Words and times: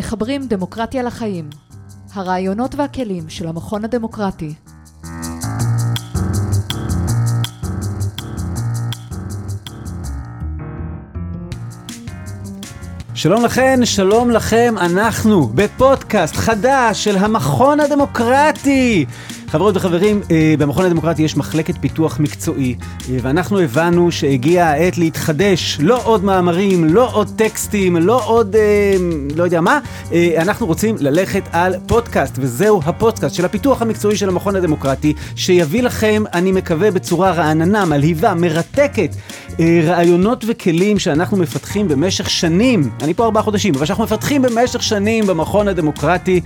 מחברים 0.00 0.46
דמוקרטיה 0.46 1.02
לחיים. 1.02 1.50
הרעיונות 2.14 2.74
והכלים 2.74 3.28
של 3.28 3.48
המכון 3.48 3.84
הדמוקרטי. 3.84 4.54
שלום 13.14 13.44
לכן, 13.44 13.80
שלום 13.84 14.30
לכם, 14.30 14.74
אנחנו 14.80 15.48
בפודקאסט 15.48 16.36
חדש 16.36 17.04
של 17.04 17.16
המכון 17.16 17.80
הדמוקרטי. 17.80 19.06
חברות 19.50 19.76
וחברים, 19.76 20.20
אה, 20.30 20.54
במכון 20.58 20.84
הדמוקרטי 20.84 21.22
יש 21.22 21.36
מחלקת 21.36 21.74
פיתוח 21.80 22.20
מקצועי, 22.20 22.74
אה, 22.80 23.16
ואנחנו 23.22 23.60
הבנו 23.60 24.12
שהגיעה 24.12 24.70
העת 24.70 24.98
להתחדש, 24.98 25.78
לא 25.80 26.00
עוד 26.04 26.24
מאמרים, 26.24 26.84
לא 26.84 27.08
עוד 27.12 27.30
טקסטים, 27.36 27.96
לא 27.96 28.20
עוד 28.24 28.56
אה, 28.56 28.96
לא 29.36 29.44
יודע 29.44 29.60
מה, 29.60 29.78
אנחנו 30.36 30.66
רוצים 30.66 30.96
ללכת 30.98 31.42
על 31.52 31.74
פודקאסט, 31.86 32.34
וזהו 32.38 32.80
הפודקאסט 32.84 33.34
של 33.34 33.44
הפיתוח 33.44 33.82
המקצועי 33.82 34.16
של 34.16 34.28
המכון 34.28 34.56
הדמוקרטי, 34.56 35.14
שיביא 35.36 35.82
לכם, 35.82 36.22
אני 36.34 36.52
מקווה, 36.52 36.90
בצורה 36.90 37.30
רעננה, 37.32 37.84
מלהיבה, 37.84 38.34
מרתקת, 38.34 39.16
רעיונות 39.84 40.44
וכלים 40.48 40.98
שאנחנו 40.98 41.36
מפתחים 41.36 41.88
במשך 41.88 42.30
שנים, 42.30 42.90
אני 43.02 43.14
פה 43.14 43.24
ארבעה 43.24 43.42
חודשים, 43.42 43.74
אבל 43.74 43.86
שאנחנו 43.86 44.04
מפתחים 44.04 44.42
במשך 44.42 44.82
שנים 44.82 45.26
במכון 45.26 45.68
הדמוקרטי, 45.68 46.40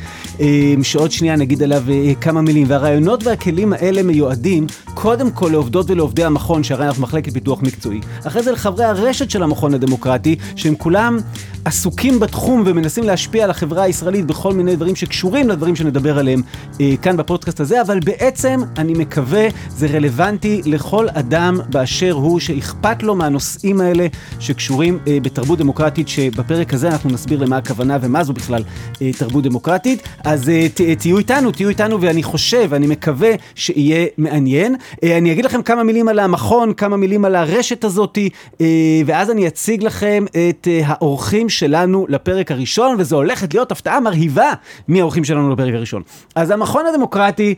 שעוד 0.82 1.12
שנייה 1.12 1.36
נגיד 1.36 1.62
עליו 1.62 1.82
כמה 2.20 2.42
מילים, 2.42 2.66
והרעיון 2.68 2.93
הרעיונות 2.94 3.26
והכלים 3.26 3.72
האלה 3.72 4.02
מיועדים 4.02 4.66
קודם 4.94 5.30
כל 5.30 5.48
לעובדות 5.52 5.90
ולעובדי 5.90 6.24
המכון, 6.24 6.62
שהרי 6.62 6.86
אנחנו 6.86 7.02
מחלקת 7.02 7.32
פיתוח 7.32 7.62
מקצועי. 7.62 8.00
אחרי 8.26 8.42
זה 8.42 8.52
לחברי 8.52 8.84
הרשת 8.84 9.30
של 9.30 9.42
המכון 9.42 9.74
הדמוקרטי, 9.74 10.36
שהם 10.56 10.74
כולם 10.74 11.18
עסוקים 11.64 12.20
בתחום 12.20 12.62
ומנסים 12.66 13.04
להשפיע 13.04 13.44
על 13.44 13.50
החברה 13.50 13.82
הישראלית 13.82 14.26
בכל 14.26 14.52
מיני 14.52 14.76
דברים 14.76 14.96
שקשורים 14.96 15.48
לדברים 15.48 15.76
שנדבר 15.76 16.18
עליהם 16.18 16.42
אה, 16.80 16.94
כאן 17.02 17.16
בפודקאסט 17.16 17.60
הזה, 17.60 17.80
אבל 17.80 18.00
בעצם, 18.00 18.60
אני 18.78 18.92
מקווה, 18.92 19.48
זה 19.68 19.86
רלוונטי 19.86 20.62
לכל 20.64 21.06
אדם 21.08 21.60
באשר 21.68 22.12
הוא, 22.12 22.40
שאכפת 22.40 23.02
לו 23.02 23.14
מהנושאים 23.14 23.80
האלה 23.80 24.06
שקשורים 24.40 24.98
אה, 25.08 25.18
בתרבות 25.22 25.58
דמוקרטית, 25.58 26.08
שבפרק 26.08 26.74
הזה 26.74 26.88
אנחנו 26.88 27.10
נסביר 27.10 27.38
למה 27.44 27.56
הכוונה 27.56 27.98
ומה 28.00 28.24
זו 28.24 28.32
בכלל 28.32 28.62
אה, 29.02 29.10
תרבות 29.18 29.44
דמוקרטית. 29.44 30.02
אז 30.24 30.48
אה, 30.48 30.66
ת, 30.74 30.80
תהיו 30.98 31.18
איתנו, 31.18 31.52
תהיו 31.52 31.68
איתנו, 31.68 32.00
ואני 32.00 32.22
חושב, 32.22 32.74
אני 32.74 32.86
מקווה 32.86 33.30
שיהיה 33.54 34.06
מעניין. 34.18 34.76
אה, 35.04 35.18
אני 35.18 35.32
אגיד 35.32 35.44
לכם 35.44 35.62
כמה 35.62 35.82
מילים 35.82 36.08
על 36.08 36.18
המכון, 36.18 36.74
כמה 36.74 36.96
מילים 36.96 37.24
על 37.24 37.34
הרשת 37.34 37.84
הזאת, 37.84 38.18
אה, 38.60 38.66
ואז 39.06 39.30
אני 39.30 39.46
אציג 39.46 39.82
לכם 39.82 40.24
את 40.30 40.68
אה, 40.70 40.80
האורחים 40.84 41.48
שלנו 41.58 42.06
לפרק 42.08 42.50
הראשון, 42.50 42.96
וזו 42.98 43.16
הולכת 43.16 43.54
להיות 43.54 43.72
הפתעה 43.72 44.00
מרהיבה 44.00 44.52
מהאורחים 44.88 45.24
שלנו 45.24 45.52
לפרק 45.52 45.74
הראשון. 45.74 46.02
אז 46.34 46.50
המכון 46.50 46.86
הדמוקרטי, 46.86 47.54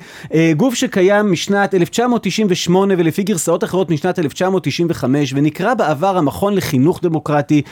גוף 0.57 0.75
שקיים 0.75 1.33
משנת 1.33 1.75
1998 1.75 2.95
ולפי 2.99 3.23
גרסאות 3.23 3.65
אחרות 3.65 3.91
משנת 3.91 4.19
1995, 4.19 5.33
ונקרא 5.37 5.75
בעבר 5.75 6.17
המכון 6.17 6.55
לחינוך 6.55 7.01
דמוקרטי, 7.03 7.63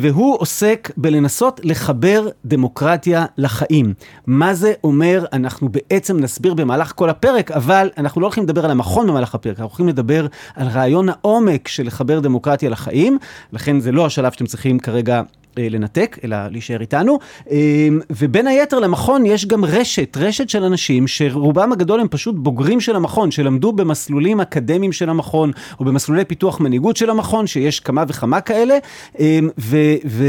והוא 0.00 0.36
עוסק 0.38 0.90
בלנסות 0.96 1.60
לחבר 1.64 2.28
דמוקרטיה 2.44 3.26
לחיים. 3.38 3.94
מה 4.26 4.54
זה 4.54 4.72
אומר? 4.84 5.24
אנחנו 5.32 5.68
בעצם 5.68 6.20
נסביר 6.20 6.54
במהלך 6.54 6.92
כל 6.96 7.10
הפרק, 7.10 7.50
אבל 7.50 7.90
אנחנו 7.98 8.20
לא 8.20 8.26
הולכים 8.26 8.44
לדבר 8.44 8.64
על 8.64 8.70
המכון 8.70 9.06
במהלך 9.06 9.34
הפרק, 9.34 9.60
אנחנו 9.60 9.64
הולכים 9.64 9.88
לדבר 9.88 10.26
על 10.54 10.68
רעיון 10.68 11.08
העומק 11.08 11.68
של 11.68 11.86
לחבר 11.86 12.20
דמוקרטיה 12.20 12.70
לחיים, 12.70 13.18
לכן 13.52 13.80
זה 13.80 13.92
לא 13.92 14.06
השלב 14.06 14.32
שאתם 14.32 14.46
צריכים 14.46 14.78
כרגע 14.78 15.22
אה, 15.53 15.53
לנתק, 15.58 16.18
אלא 16.24 16.36
להישאר 16.50 16.80
איתנו. 16.80 17.18
אה, 17.50 17.88
ובין 18.10 18.46
היתר 18.46 18.78
למכון 18.78 19.26
יש 19.26 19.46
גם 19.46 19.64
רשת, 19.64 20.16
רשת 20.16 20.48
של 20.48 20.64
אנשים 20.64 21.06
שרובם 21.06 21.72
הגדול 21.72 22.00
הם 22.00 22.08
פשוט 22.08 22.34
בוגרים 22.38 22.80
של 22.80 22.96
המכון, 22.96 23.30
שלמדו 23.30 23.72
במסלולים 23.72 24.40
אקדמיים 24.40 24.92
של 24.92 25.10
המכון, 25.10 25.50
או 25.80 25.84
במסלולי 25.84 26.24
פיתוח 26.24 26.60
מנהיגות 26.60 26.96
של 26.96 27.10
המכון, 27.10 27.46
שיש 27.46 27.80
כמה 27.80 28.04
וכמה 28.08 28.40
כאלה, 28.40 28.74
אה, 29.20 29.38
ו... 29.58 29.76
ו 30.06 30.24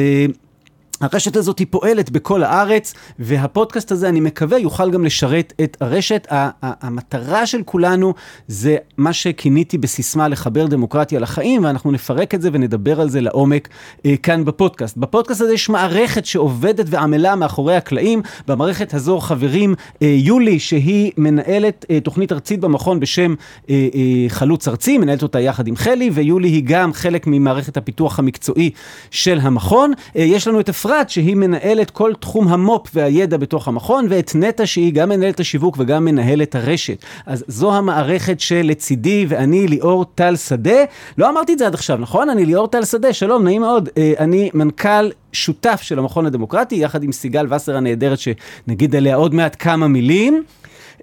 הרשת 1.02 1.36
הזאת 1.36 1.60
היא 1.60 1.68
פועלת 1.70 2.10
בכל 2.10 2.44
הארץ, 2.44 2.94
והפודקאסט 3.20 3.92
הזה, 3.92 4.10
אני 4.10 4.20
מקווה, 4.20 4.58
יוכל 4.58 4.92
גם 4.92 5.06
לשרת 5.06 5.54
את 5.64 5.78
הרשת. 5.82 6.28
המטרה 6.62 7.46
של 7.46 7.62
כולנו 7.66 8.14
זה 8.48 8.78
מה 8.98 9.14
שכיניתי 9.14 9.78
בסיסמה 9.78 10.28
לחבר 10.28 10.66
דמוקרטיה 10.66 11.20
לחיים, 11.20 11.64
ואנחנו 11.64 11.92
נפרק 11.92 12.36
את 12.36 12.42
זה 12.42 12.50
ונדבר 12.54 13.02
על 13.02 13.10
זה 13.10 13.22
לעומק 13.22 13.70
אה, 14.06 14.18
כאן 14.24 14.46
בפודקאסט. 14.46 14.98
בפודקאסט 14.98 15.42
הזה 15.42 15.54
יש 15.54 15.70
מערכת 15.70 16.26
שעובדת 16.26 16.86
ועמלה 16.90 17.36
מאחורי 17.36 17.76
הקלעים. 17.76 18.22
במערכת 18.48 18.94
הזו 18.94 19.20
חברים 19.20 19.76
אה, 20.02 20.08
יולי, 20.08 20.60
שהיא 20.60 21.12
מנהלת 21.18 21.86
אה, 21.90 22.00
תוכנית 22.00 22.32
ארצית 22.32 22.60
במכון 22.60 23.00
בשם 23.00 23.36
אה, 23.70 23.88
אה, 23.96 24.30
חלוץ 24.30 24.68
ארצי, 24.68 24.98
מנהלת 24.98 25.24
אותה 25.24 25.40
יחד 25.40 25.68
עם 25.68 25.76
חלי, 25.76 26.10
ויולי 26.14 26.48
היא 26.48 26.64
גם 26.66 26.94
חלק 26.94 27.28
ממערכת 27.28 27.78
הפיתוח 27.78 28.20
המקצועי 28.20 28.70
של 29.12 29.40
המכון. 29.42 29.94
אה, 30.16 30.22
יש 30.22 30.48
לנו 30.48 30.60
את 30.60 30.70
אפרת, 30.86 31.10
שהיא 31.10 31.36
מנהלת 31.36 31.92
כל 31.92 32.14
תחום 32.20 32.48
המו"פ 32.48 32.88
והידע 32.94 33.38
בתוך 33.38 33.68
המכון, 33.68 34.08
ואת 34.10 34.32
נטע, 34.36 34.66
שהיא 34.66 34.94
גם 34.94 35.10
מנהלת 35.10 35.40
השיווק 35.40 35.76
וגם 35.80 36.06
מנהלת 36.06 36.56
הרשת. 36.56 36.98
אז 37.26 37.44
זו 37.48 37.76
המערכת 37.76 38.40
שלצידי, 38.40 39.26
ואני 39.30 39.68
ליאור 39.68 40.06
טל 40.16 40.36
שדה. 40.36 40.84
לא 41.18 41.30
אמרתי 41.30 41.54
את 41.54 41.60
זה 41.60 41.68
עד 41.68 41.74
עכשיו, 41.74 41.98
נכון? 41.98 42.30
אני 42.30 42.46
ליאור 42.46 42.68
טל 42.68 42.86
שדה, 42.86 43.14
שלום, 43.14 43.44
נעים 43.44 43.62
מאוד. 43.62 43.90
אה, 43.98 44.14
אני 44.20 44.50
מנכ"ל 44.54 45.12
שותף 45.34 45.80
של 45.82 46.00
המכון 46.00 46.26
הדמוקרטי, 46.26 46.76
יחד 46.76 47.04
עם 47.04 47.12
סיגל 47.12 47.54
וסר 47.54 47.78
הנהדרת, 47.78 48.20
שנגיד 48.20 48.96
עליה 48.96 49.16
עוד 49.16 49.34
מעט 49.34 49.56
כמה 49.60 49.88
מילים. 49.88 50.44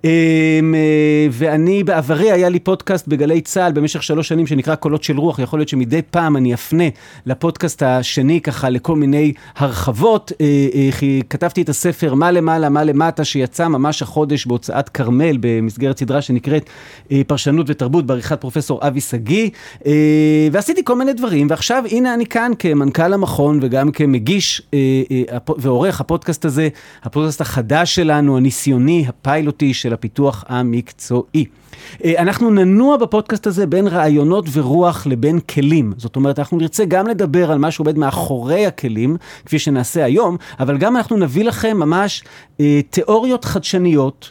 אמ, 0.05 0.75
אה, 0.75 1.27
ואני 1.31 1.85
בעברי, 1.85 2.33
היה 2.33 2.49
לי 2.49 2.59
פודקאסט 2.59 3.09
בגלי 3.09 3.41
צה"ל 3.41 3.73
במשך 3.73 4.03
שלוש 4.03 4.29
שנים 4.29 4.47
שנקרא 4.47 4.75
קולות 4.75 5.03
של 5.03 5.19
רוח, 5.19 5.39
יכול 5.39 5.59
להיות 5.59 5.69
שמדי 5.69 6.03
פעם 6.11 6.37
אני 6.37 6.55
אפנה 6.55 6.85
לפודקאסט 7.27 7.83
השני 7.83 8.41
ככה 8.41 8.71
לכל 8.71 8.97
מיני 8.97 9.33
הרחבות. 9.57 10.33
אה, 10.41 10.47
אה, 10.75 11.19
כתבתי 11.31 11.63
את 11.63 11.69
הספר 11.69 12.15
מה 12.15 12.31
למעלה, 12.31 12.69
מה 12.69 12.85
למטה, 12.85 13.25
שיצא 13.25 13.69
ממש 13.69 14.03
החודש 14.03 14.47
בהוצאת 14.47 14.89
כרמל 14.89 15.37
במסגרת 15.41 15.99
סדרה 15.99 16.23
שנקראת 16.23 16.71
פרשנות 17.27 17.67
ותרבות 17.71 18.07
בעריכת 18.07 18.41
פרופסור 18.41 18.81
אבי 18.87 19.01
שגיא, 19.01 19.51
ועשיתי 20.53 20.85
כל 20.85 20.97
מיני 20.97 21.13
דברים, 21.13 21.47
ועכשיו 21.51 21.85
הנה 21.91 22.15
אני 22.15 22.27
כאן 22.27 22.53
כמנכ"ל 22.59 23.13
המכון 23.13 23.59
וגם 23.63 23.91
כמגיש 23.91 24.63
ועורך 25.59 26.01
הפודקאסט 26.01 26.45
הזה, 26.45 26.69
הפודקאסט 27.03 27.41
החדש 27.41 27.95
שלנו, 27.95 28.37
הניסיוני, 28.37 29.05
הפיילוטי 29.09 29.75
של 29.75 29.92
של 29.93 29.95
הפיתוח 29.95 30.45
המקצועי. 30.49 31.45
אה, 32.05 32.23
אנחנו 32.23 32.51
ננוע 32.51 32.97
בפודקאסט 32.97 33.47
הזה 33.47 33.67
בין 33.67 33.87
רעיונות 33.87 34.45
ורוח 34.53 35.07
לבין 35.07 35.41
כלים. 35.41 35.93
זאת 35.97 36.17
אומרת, 36.17 36.39
אנחנו 36.39 36.59
נרצה 36.59 36.85
גם 36.85 37.07
לדבר 37.07 37.53
על 37.53 37.59
מה 37.59 37.71
שעובד 37.71 37.99
מאחורי 37.99 38.67
הכלים, 38.67 39.17
כפי 39.47 39.59
שנעשה 39.59 40.05
היום, 40.05 40.37
אבל 40.61 40.79
גם 40.79 40.97
אנחנו 40.97 41.17
נביא 41.17 41.45
לכם 41.45 41.77
ממש 41.77 42.25
אה, 42.61 42.81
תיאוריות 42.91 43.45
חדשניות. 43.45 44.31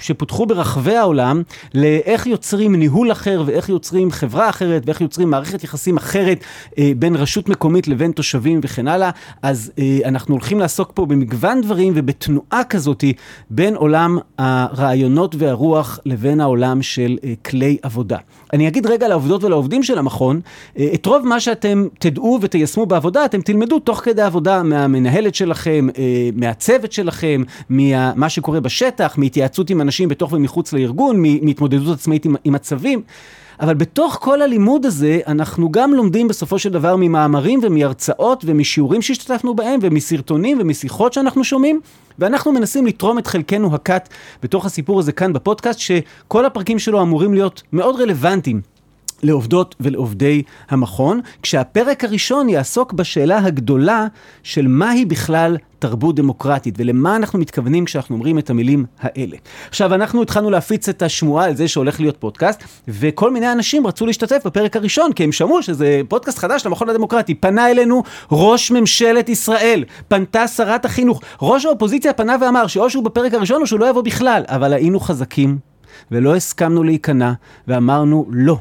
שפותחו 0.00 0.46
ברחבי 0.46 0.96
העולם, 0.96 1.42
לאיך 1.74 2.26
יוצרים 2.26 2.76
ניהול 2.76 3.12
אחר 3.12 3.42
ואיך 3.46 3.68
יוצרים 3.68 4.10
חברה 4.10 4.48
אחרת 4.48 4.82
ואיך 4.86 5.00
יוצרים 5.00 5.30
מערכת 5.30 5.64
יחסים 5.64 5.96
אחרת 5.96 6.44
אה, 6.78 6.92
בין 6.96 7.16
רשות 7.16 7.48
מקומית 7.48 7.88
לבין 7.88 8.12
תושבים 8.12 8.60
וכן 8.62 8.88
הלאה. 8.88 9.10
אז 9.42 9.72
אה, 9.78 9.98
אנחנו 10.04 10.34
הולכים 10.34 10.58
לעסוק 10.58 10.90
פה 10.94 11.06
במגוון 11.06 11.60
דברים 11.60 11.92
ובתנועה 11.96 12.64
כזאת 12.64 13.04
בין 13.50 13.74
עולם 13.74 14.18
הרעיונות 14.38 15.34
והרוח 15.38 15.98
לבין 16.06 16.40
העולם 16.40 16.82
של 16.82 17.18
אה, 17.24 17.32
כלי 17.44 17.76
עבודה. 17.82 18.18
אני 18.52 18.68
אגיד 18.68 18.86
רגע 18.86 19.08
לעובדות 19.08 19.44
ולעובדים 19.44 19.82
של 19.82 19.98
המכון, 19.98 20.40
אה, 20.78 20.88
את 20.94 21.06
רוב 21.06 21.26
מה 21.26 21.40
שאתם 21.40 21.86
תדעו 21.98 22.38
ותיישמו 22.42 22.86
בעבודה, 22.86 23.24
אתם 23.24 23.40
תלמדו 23.40 23.78
תוך 23.78 23.98
כדי 23.98 24.22
עבודה 24.22 24.62
מהמנהלת 24.62 25.34
שלכם, 25.34 25.88
אה, 25.98 26.30
מהצוות 26.34 26.92
שלכם, 26.92 27.42
ממה 27.70 28.28
שקורה 28.28 28.60
בשטח, 28.60 29.14
מהתייעצות 29.18 29.70
עם 29.70 29.80
אנשים 29.90 30.08
בתוך 30.08 30.32
ומחוץ 30.32 30.72
לארגון, 30.72 31.22
מהתמודדות 31.42 31.98
עצמאית 31.98 32.24
עם, 32.24 32.36
עם 32.44 32.54
הצווים. 32.54 33.02
אבל 33.60 33.74
בתוך 33.74 34.18
כל 34.20 34.42
הלימוד 34.42 34.86
הזה, 34.86 35.20
אנחנו 35.26 35.72
גם 35.72 35.94
לומדים 35.94 36.28
בסופו 36.28 36.58
של 36.58 36.70
דבר 36.70 36.96
ממאמרים 36.96 37.60
ומהרצאות 37.62 38.44
ומשיעורים 38.46 39.02
שהשתתפנו 39.02 39.54
בהם 39.54 39.80
ומסרטונים 39.82 40.58
ומשיחות 40.60 41.12
שאנחנו 41.12 41.44
שומעים, 41.44 41.80
ואנחנו 42.18 42.52
מנסים 42.52 42.86
לתרום 42.86 43.18
את 43.18 43.26
חלקנו 43.26 43.74
הקט 43.74 44.08
בתוך 44.42 44.66
הסיפור 44.66 44.98
הזה 44.98 45.12
כאן 45.12 45.32
בפודקאסט, 45.32 45.78
שכל 45.78 46.44
הפרקים 46.44 46.78
שלו 46.78 47.02
אמורים 47.02 47.34
להיות 47.34 47.62
מאוד 47.72 48.00
רלוונטיים 48.00 48.60
לעובדות 49.22 49.74
ולעובדי 49.80 50.42
המכון, 50.70 51.20
כשהפרק 51.42 52.04
הראשון 52.04 52.48
יעסוק 52.48 52.92
בשאלה 52.92 53.38
הגדולה 53.38 54.06
של 54.42 54.68
מהי 54.68 55.04
בכלל 55.04 55.56
תרבות 55.80 56.16
דמוקרטית 56.16 56.74
ולמה 56.78 57.16
אנחנו 57.16 57.38
מתכוונים 57.38 57.84
כשאנחנו 57.84 58.14
אומרים 58.14 58.38
את 58.38 58.50
המילים 58.50 58.84
האלה. 59.00 59.36
עכשיו, 59.68 59.94
אנחנו 59.94 60.22
התחלנו 60.22 60.50
להפיץ 60.50 60.88
את 60.88 61.02
השמועה 61.02 61.46
על 61.46 61.56
זה 61.56 61.68
שהולך 61.68 62.00
להיות 62.00 62.16
פודקאסט, 62.16 62.64
וכל 62.88 63.30
מיני 63.30 63.52
אנשים 63.52 63.86
רצו 63.86 64.06
להשתתף 64.06 64.42
בפרק 64.44 64.76
הראשון, 64.76 65.12
כי 65.12 65.24
הם 65.24 65.32
שמעו 65.32 65.62
שזה 65.62 66.00
פודקאסט 66.08 66.38
חדש 66.38 66.66
למכון 66.66 66.88
הדמוקרטי. 66.88 67.34
פנה 67.34 67.70
אלינו 67.70 68.02
ראש 68.32 68.70
ממשלת 68.70 69.28
ישראל, 69.28 69.84
פנתה 70.08 70.48
שרת 70.48 70.84
החינוך. 70.84 71.20
ראש 71.42 71.66
האופוזיציה 71.66 72.12
פנה 72.12 72.36
ואמר 72.40 72.66
שאו 72.66 72.90
שהוא 72.90 73.04
בפרק 73.04 73.34
הראשון 73.34 73.62
או 73.62 73.66
שהוא 73.66 73.80
לא 73.80 73.88
יבוא 73.90 74.02
בכלל, 74.02 74.42
אבל 74.48 74.72
היינו 74.72 75.00
חזקים. 75.00 75.58
ולא 76.10 76.36
הסכמנו 76.36 76.82
להיכנע, 76.82 77.32
ואמרנו 77.68 78.26
לא, 78.30 78.58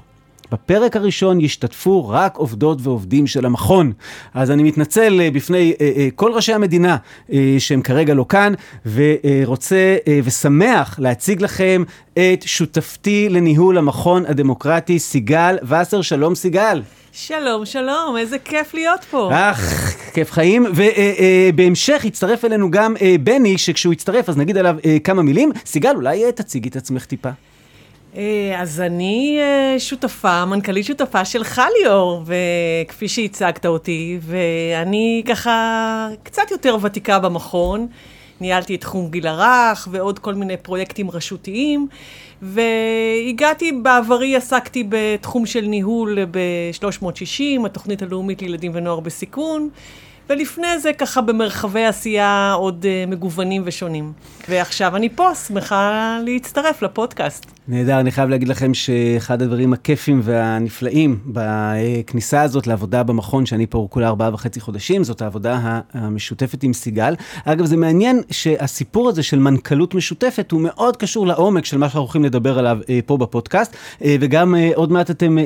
בפרק 0.51 0.95
הראשון 0.95 1.41
ישתתפו 1.41 2.09
רק 2.09 2.37
עובדות 2.37 2.77
ועובדים 2.81 3.27
של 3.27 3.45
המכון. 3.45 3.91
אז 4.33 4.51
אני 4.51 4.63
מתנצל 4.63 5.21
אה, 5.21 5.31
בפני 5.31 5.73
אה, 5.81 5.91
אה, 5.97 6.07
כל 6.15 6.31
ראשי 6.33 6.53
המדינה 6.53 6.97
שהם 7.59 7.81
כרגע 7.81 8.13
לא 8.13 8.25
כאן, 8.29 8.53
ורוצה 8.85 9.97
ושמח 10.23 10.99
להציג 10.99 11.41
לכם 11.41 11.83
את 12.13 12.43
שותפתי 12.45 13.29
לניהול 13.29 13.77
המכון 13.77 14.25
הדמוקרטי, 14.25 14.99
סיגל 14.99 15.57
וסר. 15.63 16.01
שלום 16.01 16.35
סיגל. 16.35 16.81
שלום, 17.11 17.65
שלום, 17.65 18.17
איזה 18.17 18.39
כיף 18.39 18.73
להיות 18.73 19.03
פה. 19.03 19.29
אך, 19.33 19.93
כיף 20.13 20.31
חיים. 20.31 20.65
ובהמשך 20.75 22.01
יצטרף 22.05 22.45
אלינו 22.45 22.71
גם 22.71 22.95
בני, 23.23 23.57
שכשהוא 23.57 23.93
יצטרף 23.93 24.29
אז 24.29 24.37
נגיד 24.37 24.57
עליו 24.57 24.75
כמה 25.03 25.21
מילים. 25.21 25.51
סיגל, 25.65 25.95
אולי 25.95 26.31
תציגי 26.31 26.69
את 26.69 26.75
עצמך 26.75 27.05
טיפה. 27.05 27.29
אה, 28.15 28.55
אז 28.61 28.81
אני 28.81 29.37
אה, 29.41 29.79
שותפה, 29.79 30.45
מנכ"לית 30.45 30.85
שותפה 30.85 31.25
של 31.25 31.43
חליאור, 31.43 32.23
וכפי 32.25 33.07
שהצגת 33.07 33.65
אותי, 33.65 34.19
ואני 34.21 35.23
ככה 35.27 36.09
קצת 36.23 36.51
יותר 36.51 36.77
ותיקה 36.81 37.19
במכון. 37.19 37.87
ניהלתי 38.41 38.75
את 38.75 38.81
תחום 38.81 39.09
גיל 39.09 39.27
הרך 39.27 39.87
ועוד 39.91 40.19
כל 40.19 40.33
מיני 40.33 40.57
פרויקטים 40.57 41.11
רשותיים, 41.11 41.87
והגעתי, 42.41 43.71
בעברי 43.71 44.35
עסקתי 44.35 44.83
בתחום 44.89 45.45
של 45.45 45.61
ניהול 45.61 46.17
ב-360, 46.31 47.65
התוכנית 47.65 48.01
הלאומית 48.01 48.41
לילדים 48.41 48.71
ונוער 48.75 48.99
בסיכון. 48.99 49.69
ולפני 50.29 50.79
זה 50.79 50.93
ככה 50.93 51.21
במרחבי 51.21 51.85
עשייה 51.85 52.53
עוד 52.53 52.85
uh, 52.85 53.09
מגוונים 53.09 53.61
ושונים. 53.65 54.13
ועכשיו 54.49 54.95
אני 54.95 55.09
פה, 55.09 55.35
שמחה 55.35 56.17
להצטרף 56.25 56.81
לפודקאסט. 56.81 57.58
נהדר, 57.71 57.99
אני 57.99 58.11
חייב 58.11 58.29
להגיד 58.29 58.47
לכם 58.47 58.73
שאחד 58.73 59.41
הדברים 59.41 59.73
הכיפים 59.73 60.21
והנפלאים 60.23 61.19
בכניסה 61.25 62.41
הזאת 62.41 62.67
לעבודה 62.67 63.03
במכון, 63.03 63.45
שאני 63.45 63.67
פה 63.67 63.87
כולה 63.89 64.07
ארבעה 64.07 64.33
וחצי 64.33 64.59
חודשים, 64.59 65.03
זאת 65.03 65.21
העבודה 65.21 65.79
המשותפת 65.93 66.63
עם 66.63 66.73
סיגל. 66.73 67.13
אגב, 67.45 67.65
זה 67.65 67.77
מעניין 67.77 68.21
שהסיפור 68.31 69.09
הזה 69.09 69.23
של 69.23 69.39
מנכ"לות 69.39 69.95
משותפת 69.95 70.51
הוא 70.51 70.61
מאוד 70.61 70.97
קשור 70.97 71.27
לעומק 71.27 71.65
של 71.65 71.77
מה 71.77 71.85
שאנחנו 71.85 71.99
הולכים 71.99 72.23
לדבר 72.23 72.59
עליו 72.59 72.77
אה, 72.89 72.99
פה 73.05 73.17
בפודקאסט, 73.17 73.75
אה, 74.03 74.15
וגם 74.19 74.55
אה, 74.55 74.71
עוד 74.75 74.91
מעט 74.91 75.11
אתם 75.11 75.37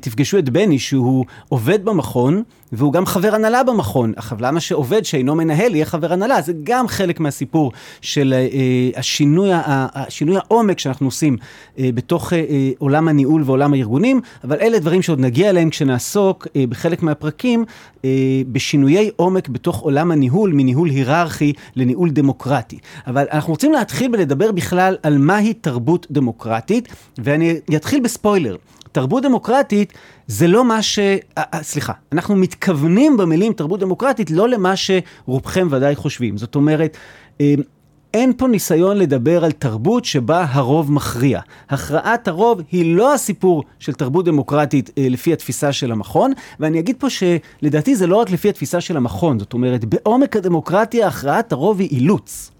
תפגשו 0.00 0.38
את 0.38 0.48
בני, 0.48 0.78
שהוא 0.78 1.24
עובד 1.48 1.84
במכון. 1.84 2.42
והוא 2.72 2.92
גם 2.92 3.06
חבר 3.06 3.34
הנהלה 3.34 3.62
במכון. 3.62 4.12
עכשיו, 4.16 4.38
למה 4.40 4.60
שעובד 4.60 5.04
שאינו 5.04 5.34
מנהל 5.34 5.74
יהיה 5.74 5.84
חבר 5.84 6.12
הנהלה? 6.12 6.42
זה 6.42 6.52
גם 6.64 6.88
חלק 6.88 7.20
מהסיפור 7.20 7.72
של 8.00 8.34
השינוי, 8.96 9.48
השינוי 9.54 10.36
העומק 10.36 10.78
שאנחנו 10.78 11.06
עושים 11.06 11.36
בתוך 11.78 12.32
אה, 12.32 12.38
אה, 12.38 12.70
עולם 12.78 13.08
הניהול 13.08 13.42
ועולם 13.46 13.72
הארגונים, 13.72 14.20
אבל 14.44 14.56
אלה 14.60 14.78
דברים 14.78 15.02
שעוד 15.02 15.20
נגיע 15.20 15.50
אליהם 15.50 15.70
כשנעסוק 15.70 16.46
אה, 16.56 16.64
בחלק 16.68 17.02
מהפרקים 17.02 17.64
אה, 18.04 18.10
בשינויי 18.52 19.10
עומק 19.16 19.48
בתוך 19.48 19.80
עולם 19.80 20.10
הניהול, 20.10 20.52
מניהול 20.52 20.88
היררכי 20.88 21.52
לניהול 21.76 22.10
דמוקרטי. 22.10 22.78
אבל 23.06 23.26
אנחנו 23.32 23.52
רוצים 23.52 23.72
להתחיל 23.72 24.10
ולדבר 24.14 24.52
בכלל 24.52 24.96
על 25.02 25.18
מהי 25.18 25.54
תרבות 25.54 26.06
דמוקרטית, 26.10 26.88
ואני 27.18 27.54
אתחיל 27.76 28.00
בספוילר. 28.00 28.56
תרבות 28.92 29.22
דמוקרטית 29.22 29.92
זה 30.26 30.46
לא 30.46 30.64
מה 30.64 30.82
ש... 30.82 30.98
סליחה, 31.62 31.92
אנחנו 32.12 32.36
מתכוונים 32.36 33.16
במילים 33.16 33.52
תרבות 33.52 33.80
דמוקרטית 33.80 34.30
לא 34.30 34.48
למה 34.48 34.74
שרובכם 34.76 35.68
ודאי 35.70 35.96
חושבים. 35.96 36.36
זאת 36.36 36.54
אומרת, 36.54 36.96
אין 38.14 38.32
פה 38.36 38.48
ניסיון 38.48 38.96
לדבר 38.96 39.44
על 39.44 39.52
תרבות 39.52 40.04
שבה 40.04 40.46
הרוב 40.50 40.92
מכריע. 40.92 41.40
הכרעת 41.70 42.28
הרוב 42.28 42.60
היא 42.72 42.96
לא 42.96 43.14
הסיפור 43.14 43.62
של 43.78 43.92
תרבות 43.92 44.24
דמוקרטית 44.24 44.90
אה, 44.98 45.06
לפי 45.10 45.32
התפיסה 45.32 45.72
של 45.72 45.92
המכון, 45.92 46.32
ואני 46.60 46.78
אגיד 46.78 46.96
פה 46.98 47.06
שלדעתי 47.10 47.96
זה 47.96 48.06
לא 48.06 48.16
רק 48.16 48.30
לפי 48.30 48.48
התפיסה 48.48 48.80
של 48.80 48.96
המכון, 48.96 49.38
זאת 49.38 49.52
אומרת, 49.52 49.84
בעומק 49.84 50.36
הדמוקרטיה 50.36 51.06
הכרעת 51.06 51.52
הרוב 51.52 51.80
היא 51.80 51.88
אילוץ. 51.90 52.50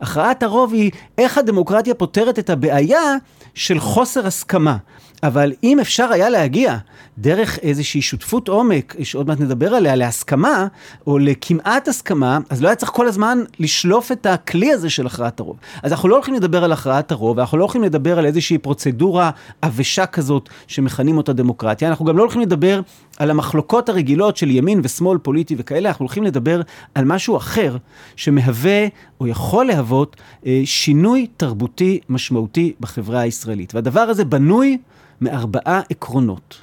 הכרעת 0.00 0.42
הרוב 0.42 0.72
היא 0.72 0.90
איך 1.18 1.38
הדמוקרטיה 1.38 1.94
פותרת 1.94 2.38
את 2.38 2.50
הבעיה 2.50 3.16
של 3.54 3.80
חוסר 3.80 4.26
הסכמה. 4.26 4.76
אבל 5.22 5.52
אם 5.62 5.80
אפשר 5.80 6.12
היה 6.12 6.30
להגיע 6.30 6.76
דרך 7.18 7.58
איזושהי 7.58 8.02
שותפות 8.02 8.48
עומק, 8.48 8.94
שעוד 9.02 9.28
מעט 9.28 9.40
נדבר 9.40 9.74
עליה, 9.74 9.96
להסכמה, 9.96 10.66
או 11.06 11.18
לכמעט 11.18 11.88
הסכמה, 11.88 12.38
אז 12.50 12.62
לא 12.62 12.68
היה 12.68 12.76
צריך 12.76 12.92
כל 12.92 13.08
הזמן 13.08 13.38
לשלוף 13.58 14.12
את 14.12 14.26
הכלי 14.26 14.72
הזה 14.72 14.90
של 14.90 15.06
הכרעת 15.06 15.40
הרוב. 15.40 15.56
אז 15.82 15.92
אנחנו 15.92 16.08
לא 16.08 16.14
הולכים 16.14 16.34
לדבר 16.34 16.64
על 16.64 16.72
הכרעת 16.72 17.12
הרוב, 17.12 17.38
אנחנו 17.38 17.58
לא 17.58 17.64
הולכים 17.64 17.82
לדבר 17.82 18.18
על 18.18 18.26
איזושהי 18.26 18.58
פרוצדורה 18.58 19.30
עבשה 19.62 20.06
כזאת 20.06 20.48
שמכנים 20.66 21.16
אותה 21.16 21.32
דמוקרטיה, 21.32 21.88
אנחנו 21.88 22.04
גם 22.04 22.16
לא 22.16 22.22
הולכים 22.22 22.40
לדבר 22.40 22.80
על 23.18 23.30
המחלוקות 23.30 23.88
הרגילות 23.88 24.36
של 24.36 24.50
ימין 24.50 24.80
ושמאל 24.82 25.18
פוליטי 25.18 25.54
וכאלה, 25.58 25.88
אנחנו 25.88 26.02
הולכים 26.02 26.22
לדבר 26.22 26.60
על 26.94 27.04
משהו 27.04 27.36
אחר 27.36 27.76
שמהווה, 28.16 28.86
או 29.20 29.26
יכול 29.26 29.66
להוות, 29.66 30.16
אה, 30.46 30.62
שינוי 30.64 31.26
תרבותי 31.36 32.00
משמעותי 32.08 32.72
בחברה 32.80 33.20
הישראלית. 33.20 33.74
והדבר 33.74 34.00
הזה 34.00 34.24
בנוי 34.24 34.78
מארבעה 35.22 35.80
עקרונות. 35.90 36.60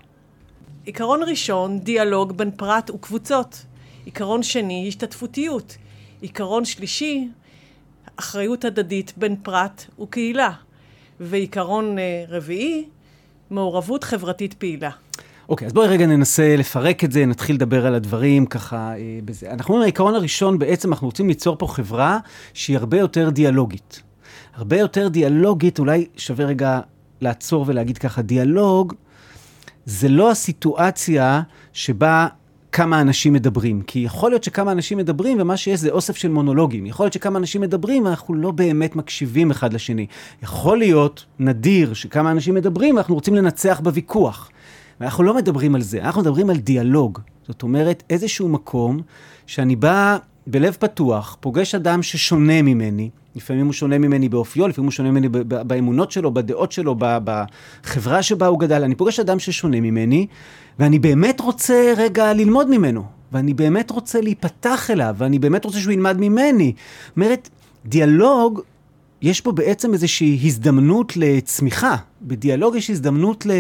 עיקרון 0.86 1.24
ראשון, 1.24 1.80
דיאלוג 1.80 2.38
בין 2.38 2.52
פרט 2.52 2.90
וקבוצות. 2.90 3.66
עיקרון 4.06 4.44
שני, 4.44 4.86
השתתפותיות. 4.88 5.78
עיקרון 6.22 6.66
שלישי, 6.66 7.28
אחריות 8.16 8.66
הדדית 8.66 9.14
בין 9.18 9.36
פרט 9.44 9.86
וקהילה. 10.02 10.52
ועיקרון 11.20 12.00
אה, 12.00 12.24
רביעי, 12.30 12.86
מעורבות 13.50 14.04
חברתית 14.04 14.54
פעילה. 14.54 14.90
אוקיי, 15.50 15.66
okay, 15.66 15.70
אז 15.70 15.74
בואי 15.74 15.88
רגע 15.88 16.06
ננסה 16.06 16.56
לפרק 16.58 17.04
את 17.04 17.12
זה, 17.12 17.26
נתחיל 17.26 17.56
לדבר 17.56 17.86
על 17.86 17.96
הדברים 17.96 18.46
ככה 18.46 18.94
אה, 18.96 19.20
בזה. 19.26 19.52
אנחנו 19.52 19.74
אומרים, 19.74 19.84
העיקרון 19.84 20.16
הראשון, 20.16 20.60
בעצם 20.60 20.94
אנחנו 20.94 21.08
רוצים 21.08 21.28
ליצור 21.28 21.56
פה 21.60 21.68
חברה 21.68 22.20
שהיא 22.54 22.78
הרבה 22.78 22.98
יותר 22.98 23.30
דיאלוגית. 23.30 24.02
הרבה 24.56 24.78
יותר 24.78 25.08
דיאלוגית, 25.08 25.80
אולי 25.80 26.08
שווה 26.18 26.46
רגע 26.46 26.80
לעצור 27.22 27.66
ולהגיד 27.68 27.98
ככה, 27.98 28.22
דיאלוג 28.22 28.94
זה 29.86 30.10
לא 30.10 30.32
הסיטואציה 30.32 31.42
שבה 31.74 32.28
כמה 32.72 33.02
אנשים 33.02 33.34
מדברים. 33.34 33.82
כי 33.82 34.00
יכול 34.00 34.32
להיות 34.32 34.44
שכמה 34.44 34.72
אנשים 34.72 34.98
מדברים 34.98 35.42
ומה 35.42 35.58
שיש 35.58 35.80
זה 35.80 35.90
אוסף 35.90 36.16
של 36.16 36.30
מונולוגים. 36.30 36.86
יכול 36.86 37.04
להיות 37.04 37.14
שכמה 37.14 37.40
אנשים 37.40 37.62
מדברים 37.62 38.06
ואנחנו 38.06 38.34
לא 38.34 38.52
באמת 38.52 38.96
מקשיבים 38.96 39.52
אחד 39.52 39.74
לשני. 39.74 40.08
יכול 40.44 40.78
להיות 40.78 41.26
נדיר 41.40 41.94
שכמה 41.94 42.32
אנשים 42.32 42.56
מדברים 42.56 42.96
ואנחנו 42.96 43.16
רוצים 43.16 43.36
לנצח 43.36 43.80
בוויכוח. 43.84 44.52
ואנחנו 45.00 45.24
לא 45.24 45.34
מדברים 45.34 45.76
על 45.76 45.82
זה, 45.82 46.02
אנחנו 46.02 46.22
מדברים 46.22 46.50
על 46.50 46.58
דיאלוג. 46.58 47.20
זאת 47.48 47.64
אומרת, 47.64 48.04
איזשהו 48.10 48.50
מקום 48.50 49.02
שאני 49.48 49.76
בא 49.76 50.18
בלב 50.48 50.78
פתוח, 50.80 51.38
פוגש 51.40 51.76
אדם 51.76 52.04
ששונה 52.04 52.62
ממני, 52.62 53.10
לפעמים 53.40 53.66
הוא 53.66 53.74
שונה 53.74 53.98
ממני 53.98 54.30
באופיו, 54.30 54.68
לפעמים 54.68 54.86
הוא 54.86 54.92
שונה 54.92 55.12
ממני 55.12 55.30
באמונות 55.48 56.12
שלו, 56.12 56.34
בדעות 56.34 56.72
שלו, 56.72 56.96
בחברה 57.00 58.24
שבה 58.24 58.48
הוא 58.48 58.60
גדל. 58.60 58.84
אני 58.84 58.96
פוגש 58.96 59.20
אדם 59.20 59.40
ששונה 59.40 59.82
ממני, 59.82 60.28
ואני 60.80 61.00
באמת 61.00 61.40
רוצה 61.40 61.94
רגע 61.98 62.34
ללמוד 62.34 62.70
ממנו, 62.70 63.04
ואני 63.32 63.54
באמת 63.54 63.92
רוצה 63.92 64.22
להיפתח 64.22 64.92
אליו, 64.92 65.16
ואני 65.18 65.40
באמת 65.40 65.66
רוצה 65.66 65.80
שהוא 65.80 65.94
ילמד 65.94 66.18
ממני. 66.20 66.74
זאת 67.08 67.16
אומרת, 67.16 67.50
דיאלוג, 67.86 68.62
יש 69.22 69.42
פה 69.42 69.52
בעצם 69.52 69.94
איזושהי 69.94 70.40
הזדמנות 70.44 71.18
לצמיחה. 71.18 71.96
בדיאלוג 72.22 72.76
יש 72.76 72.90
הזדמנות 72.90 73.46
ל... 73.46 73.52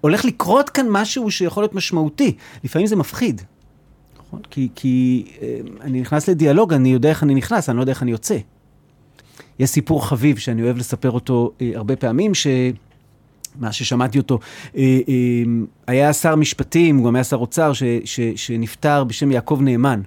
הולך 0.00 0.24
לקרות 0.24 0.70
כאן 0.70 0.86
משהו 0.90 1.30
שיכול 1.30 1.62
להיות 1.62 1.74
משמעותי. 1.74 2.32
לפעמים 2.64 2.86
זה 2.86 2.96
מפחיד. 2.96 3.42
נכון? 4.18 4.40
כי, 4.50 4.68
כי 4.74 5.24
אה, 5.42 5.58
אני 5.80 6.00
נכנס 6.00 6.28
לדיאלוג, 6.28 6.72
אני 6.72 6.88
יודע 6.88 7.08
איך 7.08 7.22
אני 7.22 7.34
נכנס, 7.34 7.68
אני 7.68 7.76
לא 7.76 7.82
יודע 7.82 7.92
איך 7.92 8.02
אני 8.02 8.10
יוצא. 8.10 8.36
יש 9.58 9.70
סיפור 9.70 10.06
חביב 10.06 10.38
שאני 10.38 10.62
אוהב 10.62 10.78
לספר 10.78 11.10
אותו 11.10 11.52
אה, 11.60 11.70
הרבה 11.74 11.96
פעמים, 11.96 12.34
ש... 12.34 12.46
מה 13.60 13.72
ששמעתי 13.72 14.18
אותו, 14.18 14.38
אה, 14.76 14.82
אה, 15.08 15.14
היה 15.86 16.12
שר 16.12 16.36
משפטים, 16.36 16.96
הוא 16.96 17.06
גם 17.06 17.14
היה 17.14 17.24
שר 17.24 17.36
אוצר, 17.36 17.72
ש, 17.72 17.82
ש, 18.04 18.20
שנפטר 18.36 19.04
בשם 19.04 19.32
יעקב 19.32 19.58
נאמן. 19.62 20.00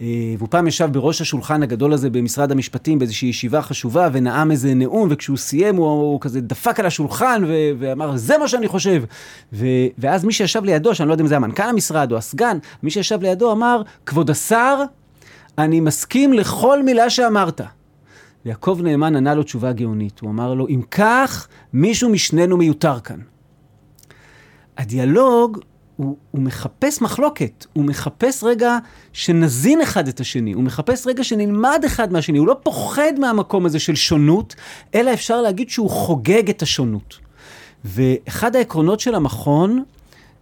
אה, 0.00 0.34
והוא 0.38 0.48
פעם 0.50 0.66
ישב 0.66 0.88
בראש 0.92 1.20
השולחן 1.20 1.62
הגדול 1.62 1.92
הזה 1.92 2.10
במשרד 2.10 2.52
המשפטים 2.52 2.98
באיזושהי 2.98 3.28
ישיבה 3.28 3.62
חשובה 3.62 4.08
ונאם 4.12 4.50
איזה 4.50 4.74
נאום, 4.74 5.08
וכשהוא 5.10 5.36
סיים 5.36 5.76
הוא, 5.76 5.86
הוא 5.86 6.20
כזה 6.20 6.40
דפק 6.40 6.80
על 6.80 6.86
השולחן 6.86 7.42
ו- 7.46 7.70
ואמר, 7.78 8.16
זה 8.16 8.38
מה 8.38 8.48
שאני 8.48 8.68
חושב. 8.68 9.04
ו- 9.52 9.66
ואז 9.98 10.24
מי 10.24 10.32
שישב 10.32 10.64
לידו, 10.64 10.94
שאני 10.94 11.08
לא 11.08 11.14
יודע 11.14 11.22
אם 11.22 11.28
זה 11.28 11.36
המנכ"ל 11.36 11.62
המשרד 11.62 12.12
או 12.12 12.16
הסגן, 12.16 12.58
מי 12.82 12.90
שישב 12.90 13.22
לידו 13.22 13.52
אמר, 13.52 13.82
כבוד 14.06 14.30
השר, 14.30 14.82
אני 15.58 15.80
מסכים 15.80 16.32
לכל 16.32 16.82
מילה 16.82 17.10
שאמרת. 17.10 17.60
ויעקב 18.46 18.78
נאמן 18.82 19.16
ענה 19.16 19.34
לו 19.34 19.42
תשובה 19.42 19.72
גאונית. 19.72 20.20
הוא 20.20 20.30
אמר 20.30 20.54
לו, 20.54 20.68
אם 20.68 20.82
כך, 20.90 21.48
מישהו 21.72 22.10
משנינו 22.10 22.56
מיותר 22.56 23.00
כאן. 23.00 23.20
הדיאלוג 24.78 25.58
הוא, 25.96 26.16
הוא 26.30 26.42
מחפש 26.42 27.02
מחלוקת, 27.02 27.66
הוא 27.72 27.84
מחפש 27.84 28.44
רגע 28.44 28.78
שנזין 29.12 29.80
אחד 29.80 30.08
את 30.08 30.20
השני, 30.20 30.52
הוא 30.52 30.62
מחפש 30.62 31.06
רגע 31.06 31.24
שנלמד 31.24 31.82
אחד 31.86 32.12
מהשני, 32.12 32.38
הוא 32.38 32.46
לא 32.46 32.56
פוחד 32.62 33.12
מהמקום 33.18 33.66
הזה 33.66 33.78
של 33.78 33.94
שונות, 33.94 34.54
אלא 34.94 35.12
אפשר 35.12 35.42
להגיד 35.42 35.70
שהוא 35.70 35.90
חוגג 35.90 36.50
את 36.50 36.62
השונות. 36.62 37.18
ואחד 37.84 38.56
העקרונות 38.56 39.00
של 39.00 39.14
המכון 39.14 39.84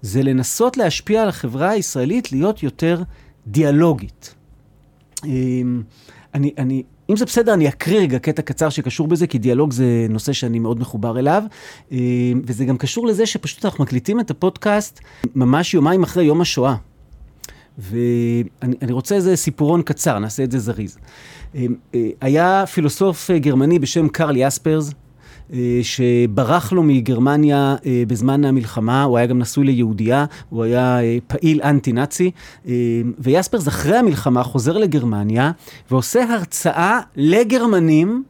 זה 0.03 0.23
לנסות 0.23 0.77
להשפיע 0.77 1.23
על 1.23 1.29
החברה 1.29 1.71
הישראלית 1.71 2.33
להיות 2.33 2.63
יותר 2.63 3.03
דיאלוגית. 3.47 4.35
אמ, 5.25 5.83
אני, 6.35 6.53
אני, 6.59 6.83
אם 7.11 7.17
זה 7.17 7.25
בסדר, 7.25 7.55
אני 7.55 7.69
אקריא 7.69 8.01
רגע 8.01 8.19
קטע 8.19 8.43
קצר 8.43 8.69
שקשור 8.69 9.07
בזה, 9.07 9.27
כי 9.27 9.39
דיאלוג 9.39 9.73
זה 9.73 10.07
נושא 10.09 10.33
שאני 10.33 10.59
מאוד 10.59 10.81
מחובר 10.81 11.19
אליו, 11.19 11.43
אמ, 11.93 11.99
וזה 12.45 12.65
גם 12.65 12.77
קשור 12.77 13.07
לזה 13.07 13.27
שפשוט 13.27 13.65
אנחנו 13.65 13.85
מקליטים 13.85 14.21
את 14.21 14.31
הפודקאסט 14.31 15.01
ממש 15.35 15.75
יומיים 15.75 16.03
אחרי 16.03 16.25
יום 16.25 16.41
השואה. 16.41 16.75
ואני 17.79 18.93
רוצה 18.93 19.15
איזה 19.15 19.37
סיפורון 19.37 19.83
קצר, 19.83 20.19
נעשה 20.19 20.45
את 20.45 20.51
זה 20.51 20.59
זריז. 20.59 20.99
אמ, 21.55 21.75
אה, 21.95 22.09
היה 22.21 22.65
פילוסוף 22.67 23.31
אה, 23.31 23.39
גרמני 23.39 23.79
בשם 23.79 24.09
קרל 24.09 24.37
יספרס, 24.37 24.89
אה, 24.89 24.95
שברח 25.83 26.73
לו 26.73 26.83
מגרמניה 26.83 27.77
אה, 27.87 28.03
בזמן 28.09 28.45
המלחמה, 28.45 29.03
הוא 29.03 29.19
היה 29.19 29.27
גם 29.27 29.39
נשוי 29.39 29.65
ליהודייה, 29.65 30.25
הוא 30.49 30.65
היה 30.65 31.03
אה, 31.03 31.19
פעיל 31.27 31.61
אנטי-נאצי, 31.63 32.31
ויספרס 33.19 33.69
אחרי 33.69 33.97
המלחמה 33.97 34.43
חוזר 34.43 34.79
לגרמניה 34.79 35.51
ועושה 35.91 36.35
הרצאה 36.35 37.01
לגרמנים. 37.17 38.25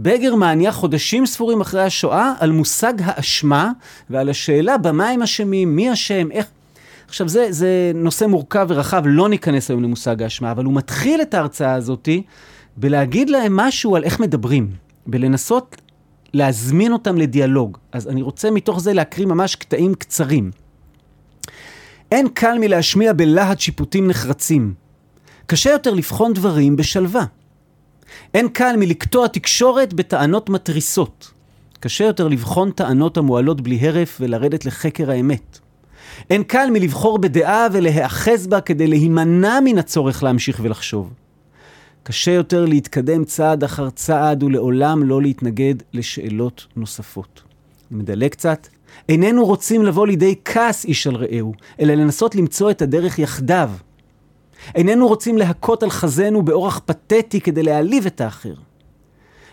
בגרמניה, 0.00 0.72
חודשים 0.72 1.26
ספורים 1.26 1.60
אחרי 1.60 1.82
השואה, 1.82 2.32
על 2.38 2.50
מושג 2.52 2.92
האשמה 3.04 3.70
ועל 4.10 4.28
השאלה 4.28 4.78
במה 4.78 5.08
הם 5.08 5.22
אשמים, 5.22 5.76
מי 5.76 5.92
אשם, 5.92 6.30
איך... 6.30 6.46
עכשיו, 7.08 7.28
זה, 7.28 7.46
זה 7.50 7.92
נושא 7.94 8.24
מורכב 8.24 8.66
ורחב, 8.68 9.02
לא 9.06 9.28
ניכנס 9.28 9.70
היום 9.70 9.82
למושג 9.82 10.22
האשמה, 10.22 10.50
אבל 10.50 10.64
הוא 10.64 10.74
מתחיל 10.74 11.22
את 11.22 11.34
ההרצאה 11.34 11.74
הזאתי 11.74 12.22
בלהגיד 12.76 13.30
להם 13.30 13.56
משהו 13.56 13.96
על 13.96 14.04
איך 14.04 14.20
מדברים, 14.20 14.70
בלנסות 15.06 15.76
להזמין 16.34 16.92
אותם 16.92 17.16
לדיאלוג. 17.18 17.78
אז 17.92 18.08
אני 18.08 18.22
רוצה 18.22 18.50
מתוך 18.50 18.80
זה 18.80 18.92
להקריא 18.92 19.26
ממש 19.26 19.54
קטעים 19.54 19.94
קצרים. 19.94 20.50
אין 22.12 22.28
קל 22.28 22.58
מלהשמיע 22.60 23.12
בלהט 23.12 23.60
שיפוטים 23.60 24.08
נחרצים. 24.08 24.74
קשה 25.46 25.70
יותר 25.70 25.94
לבחון 25.94 26.32
דברים 26.32 26.76
בשלווה. 26.76 27.24
אין 28.34 28.48
קל 28.48 28.76
מלקטוע 28.78 29.28
תקשורת 29.28 29.94
בטענות 29.94 30.48
מתריסות. 30.50 31.30
קשה 31.80 32.04
יותר 32.04 32.28
לבחון 32.28 32.70
טענות 32.70 33.16
המועלות 33.16 33.60
בלי 33.60 33.88
הרף 33.88 34.18
ולרדת 34.20 34.64
לחקר 34.64 35.10
האמת. 35.10 35.58
אין 36.30 36.42
קל 36.42 36.68
מלבחור 36.72 37.18
בדעה 37.18 37.66
ולהיאחז 37.72 38.46
בה 38.46 38.60
כדי 38.60 38.86
להימנע 38.86 39.58
מן 39.64 39.78
הצורך 39.78 40.22
להמשיך 40.22 40.60
ולחשוב. 40.62 41.12
קשה 42.08 42.30
יותר 42.30 42.64
להתקדם 42.64 43.24
צעד 43.24 43.64
אחר 43.64 43.90
צעד 43.90 44.42
ולעולם 44.42 45.02
לא 45.02 45.22
להתנגד 45.22 45.74
לשאלות 45.92 46.66
נוספות. 46.76 47.42
אני 47.90 47.98
מדלג 47.98 48.30
קצת. 48.30 48.68
איננו 49.08 49.44
רוצים 49.44 49.82
לבוא 49.82 50.06
לידי 50.06 50.34
כעס 50.44 50.84
איש 50.84 51.06
על 51.06 51.16
רעהו, 51.16 51.54
אלא 51.80 51.94
לנסות 51.94 52.34
למצוא 52.34 52.70
את 52.70 52.82
הדרך 52.82 53.18
יחדיו. 53.18 53.70
איננו 54.74 55.08
רוצים 55.08 55.38
להכות 55.38 55.82
על 55.82 55.90
חזנו 55.90 56.42
באורח 56.42 56.80
פתטי 56.84 57.40
כדי 57.40 57.62
להעליב 57.62 58.06
את 58.06 58.20
האחר. 58.20 58.54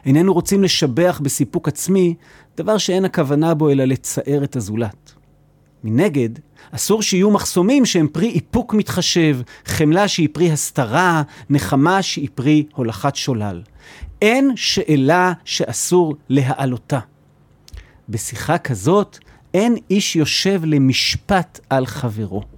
איננו 0.06 0.34
רוצים 0.34 0.64
לשבח 0.64 1.22
בסיפוק 1.24 1.68
עצמי, 1.68 2.16
דבר 2.58 2.78
שאין 2.78 3.06
הכוונה 3.06 3.54
בו 3.54 3.70
אלא 3.70 3.86
לצער 3.86 4.44
את 4.44 4.56
הזולת. 4.56 5.14
מנגד, 5.84 6.30
אסור 6.72 7.02
שיהיו 7.02 7.32
מחסומים 7.32 7.86
שהם 7.86 8.08
פרי 8.08 8.32
איפוק 8.36 8.74
מתחשב, 8.74 9.38
חמלה 9.66 10.08
שהיא 10.08 10.30
פרי 10.32 10.52
הסתרה, 10.52 11.24
נחמה 11.50 12.02
שהיא 12.02 12.30
פרי 12.36 12.64
הולכת 12.76 13.16
שולל. 13.16 13.62
אין 14.22 14.52
שאלה 14.56 15.34
שאסור 15.46 16.16
להעלותה. 16.30 17.00
בשיחה 18.10 18.58
כזאת 18.58 19.18
אין 19.54 19.76
איש 19.90 20.16
יושב 20.16 20.62
למשפט 20.66 21.60
על 21.70 21.86
חברו. 21.86 22.55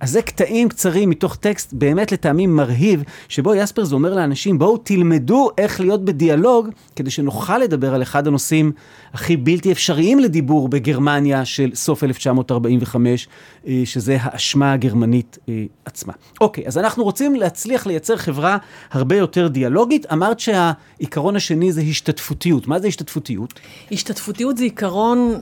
אז 0.00 0.10
זה 0.10 0.22
קטעים 0.22 0.68
קצרים 0.68 1.10
מתוך 1.10 1.36
טקסט 1.36 1.72
באמת 1.72 2.12
לטעמי 2.12 2.46
מרהיב, 2.46 3.02
שבו 3.28 3.54
יספרס 3.54 3.92
אומר 3.92 4.14
לאנשים, 4.14 4.58
בואו 4.58 4.76
תלמדו 4.76 5.50
איך 5.58 5.80
להיות 5.80 6.04
בדיאלוג, 6.04 6.68
כדי 6.96 7.10
שנוכל 7.10 7.58
לדבר 7.58 7.94
על 7.94 8.02
אחד 8.02 8.26
הנושאים 8.26 8.72
הכי 9.12 9.36
בלתי 9.36 9.72
אפשריים 9.72 10.18
לדיבור 10.18 10.68
בגרמניה 10.68 11.44
של 11.44 11.70
סוף 11.74 12.04
1945, 12.04 13.28
אה, 13.66 13.82
שזה 13.84 14.16
האשמה 14.20 14.72
הגרמנית 14.72 15.38
אה, 15.48 15.64
עצמה. 15.84 16.12
אוקיי, 16.40 16.66
אז 16.66 16.78
אנחנו 16.78 17.04
רוצים 17.04 17.34
להצליח 17.34 17.86
לייצר 17.86 18.16
חברה 18.16 18.56
הרבה 18.90 19.16
יותר 19.16 19.48
דיאלוגית. 19.48 20.06
אמרת 20.12 20.40
שהעיקרון 20.40 21.36
השני 21.36 21.72
זה 21.72 21.80
השתתפותיות. 21.80 22.66
מה 22.66 22.78
זה 22.78 22.88
השתתפותיות? 22.88 23.60
השתתפותיות 23.92 24.56
זה 24.56 24.64
עיקרון 24.64 25.40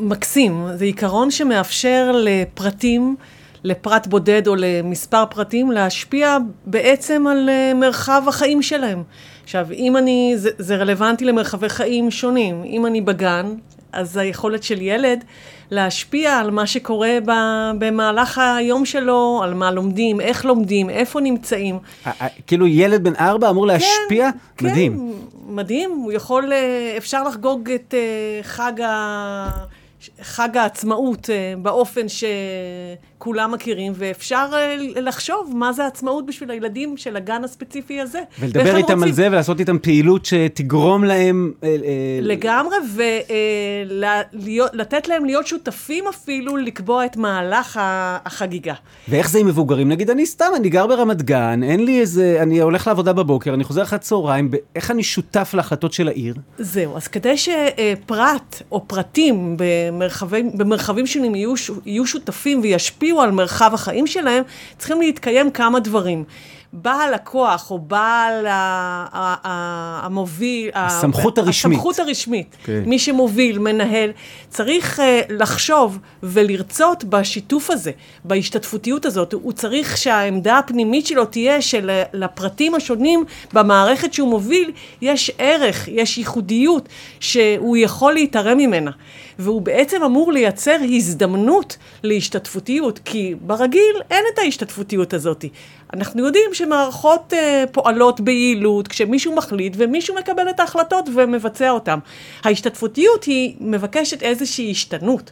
מקסים, 0.00 0.66
זה 0.74 0.84
עיקרון 0.84 1.30
שמאפשר 1.30 2.12
לפרטים 2.24 3.16
לפרט 3.66 4.06
בודד 4.06 4.46
או 4.46 4.54
למספר 4.56 5.24
פרטים, 5.30 5.70
להשפיע 5.70 6.36
בעצם 6.66 7.26
על 7.26 7.48
אה, 7.48 7.74
מרחב 7.74 8.22
החיים 8.28 8.62
שלהם. 8.62 9.02
עכשיו, 9.44 9.66
אם 9.72 9.96
אני, 9.96 10.32
זה, 10.36 10.50
זה 10.58 10.76
רלוונטי 10.76 11.24
למרחבי 11.24 11.68
חיים 11.68 12.10
שונים. 12.10 12.62
אם 12.64 12.86
אני 12.86 13.00
בגן, 13.00 13.54
אז 13.92 14.16
היכולת 14.16 14.62
של 14.62 14.82
ילד 14.82 15.24
להשפיע 15.70 16.38
על 16.38 16.50
מה 16.50 16.66
שקורה 16.66 17.18
ב, 17.24 17.32
במהלך 17.78 18.40
היום 18.58 18.84
שלו, 18.84 19.40
על 19.44 19.54
מה 19.54 19.70
לומדים, 19.70 20.20
איך 20.20 20.44
לומדים, 20.44 20.90
איפה 20.90 21.20
נמצאים. 21.20 21.78
כאילו 22.46 22.66
ילד 22.66 23.04
בן 23.04 23.14
ארבע 23.20 23.50
אמור 23.50 23.66
להשפיע? 23.66 24.30
כן, 24.56 24.66
מדהים. 24.66 24.92
כן, 24.92 25.54
מדהים. 25.54 25.90
הוא 25.90 26.12
יכול, 26.12 26.52
אה, 26.52 26.94
אפשר 26.96 27.24
לחגוג 27.24 27.70
את 27.70 27.94
אה, 27.94 28.42
חג 28.42 28.80
ה... 28.80 29.48
חג 30.22 30.56
העצמאות 30.56 31.30
באופן 31.62 32.08
שכולם 33.16 33.52
מכירים, 33.52 33.92
ואפשר 33.96 34.48
אה, 34.52 34.76
לחשוב 35.00 35.52
מה 35.54 35.72
זה 35.72 35.86
עצמאות 35.86 36.26
בשביל 36.26 36.50
הילדים 36.50 36.96
של 36.96 37.16
הגן 37.16 37.44
הספציפי 37.44 38.00
הזה. 38.00 38.20
ולדבר 38.40 38.76
איתם 38.76 38.80
רוצים... 38.80 39.02
על 39.02 39.12
זה 39.12 39.26
ולעשות 39.26 39.60
איתם 39.60 39.78
פעילות 39.78 40.26
שתגרום 40.26 41.04
להם... 41.04 41.52
אה, 41.62 41.76
לגמרי, 42.22 42.76
ולתת 44.72 45.08
להם 45.08 45.24
להיות 45.24 45.46
שותפים 45.46 46.04
אפילו 46.08 46.56
לקבוע 46.56 47.06
את 47.06 47.16
מהלך 47.16 47.80
החגיגה. 48.24 48.74
ואיך 49.08 49.30
זה 49.30 49.38
עם 49.38 49.46
מבוגרים? 49.46 49.88
נגיד, 49.88 50.10
אני 50.10 50.26
סתם, 50.26 50.50
אני 50.56 50.68
גר 50.68 50.86
ברמת 50.86 51.22
גן, 51.22 51.62
אין 51.62 51.84
לי 51.84 52.00
איזה... 52.00 52.38
אני 52.42 52.60
הולך 52.60 52.86
לעבודה 52.86 53.12
בבוקר, 53.12 53.54
אני 53.54 53.64
חוזר 53.64 53.82
אחרי 53.82 53.96
הצהריים, 53.96 54.50
איך 54.74 54.90
אני 54.90 55.02
שותף 55.02 55.50
להחלטות 55.54 55.92
של 55.92 56.08
העיר? 56.08 56.34
זהו, 56.58 56.96
אז 56.96 57.08
כדי 57.08 57.34
שפרט 57.36 58.62
או 58.72 58.88
פרטים 58.88 59.56
במרחבים, 59.58 60.58
במרחבים 60.58 61.06
שונים 61.06 61.34
יהיו, 61.34 61.54
יהיו 61.86 62.06
שותפים 62.06 62.60
וישפיעו 62.62 63.05
על 63.14 63.30
מרחב 63.30 63.70
החיים 63.74 64.06
שלהם, 64.06 64.42
צריכים 64.78 65.00
להתקיים 65.00 65.50
כמה 65.50 65.80
דברים. 65.80 66.24
בעל 66.72 67.14
הכוח 67.14 67.70
או 67.70 67.78
בעל 67.78 68.46
המוביל, 70.02 70.70
הסמכות 70.74 71.38
הרשמית, 71.38 71.76
הסמכות 71.76 71.98
הרשמית, 71.98 72.56
okay. 72.62 72.66
כן. 72.66 72.82
מי 72.86 72.98
שמוביל, 72.98 73.58
מנהל, 73.58 74.10
צריך 74.48 74.98
uh, 74.98 75.02
לחשוב 75.28 75.98
ולרצות 76.22 77.04
בשיתוף 77.04 77.70
הזה, 77.70 77.90
בהשתתפותיות 78.24 79.06
הזאת. 79.06 79.32
הוא 79.32 79.52
צריך 79.52 79.96
שהעמדה 79.96 80.58
הפנימית 80.58 81.06
שלו 81.06 81.24
תהיה 81.24 81.62
שלפרטים 81.62 82.74
השונים 82.74 83.24
במערכת 83.52 84.12
שהוא 84.12 84.28
מוביל 84.28 84.70
יש 85.02 85.30
ערך, 85.38 85.88
יש 85.88 86.18
ייחודיות 86.18 86.88
שהוא 87.20 87.76
יכול 87.76 88.12
להתערם 88.12 88.58
ממנה. 88.58 88.90
והוא 89.38 89.62
בעצם 89.62 90.02
אמור 90.02 90.32
לייצר 90.32 90.76
הזדמנות 90.94 91.76
להשתתפותיות, 92.02 93.00
כי 93.04 93.34
ברגיל 93.40 93.96
אין 94.10 94.24
את 94.34 94.38
ההשתתפותיות 94.38 95.14
הזאת. 95.14 95.44
אנחנו 95.94 96.26
יודעים 96.26 96.50
שמערכות 96.54 97.32
uh, 97.32 97.36
פועלות 97.72 98.20
ביעילות 98.20 98.88
כשמישהו 98.88 99.34
מחליט 99.34 99.74
ומישהו 99.76 100.14
מקבל 100.14 100.50
את 100.50 100.60
ההחלטות 100.60 101.08
ומבצע 101.14 101.70
אותן. 101.70 101.98
ההשתתפותיות 102.44 103.24
היא 103.24 103.54
מבקשת 103.60 104.22
איזושהי 104.22 104.70
השתנות, 104.70 105.30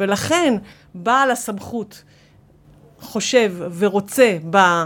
ולכן 0.00 0.54
בעל 0.94 1.30
הסמכות 1.30 2.02
חושב 3.06 3.52
ורוצה 3.78 4.36
ב, 4.50 4.56
אה, 4.56 4.84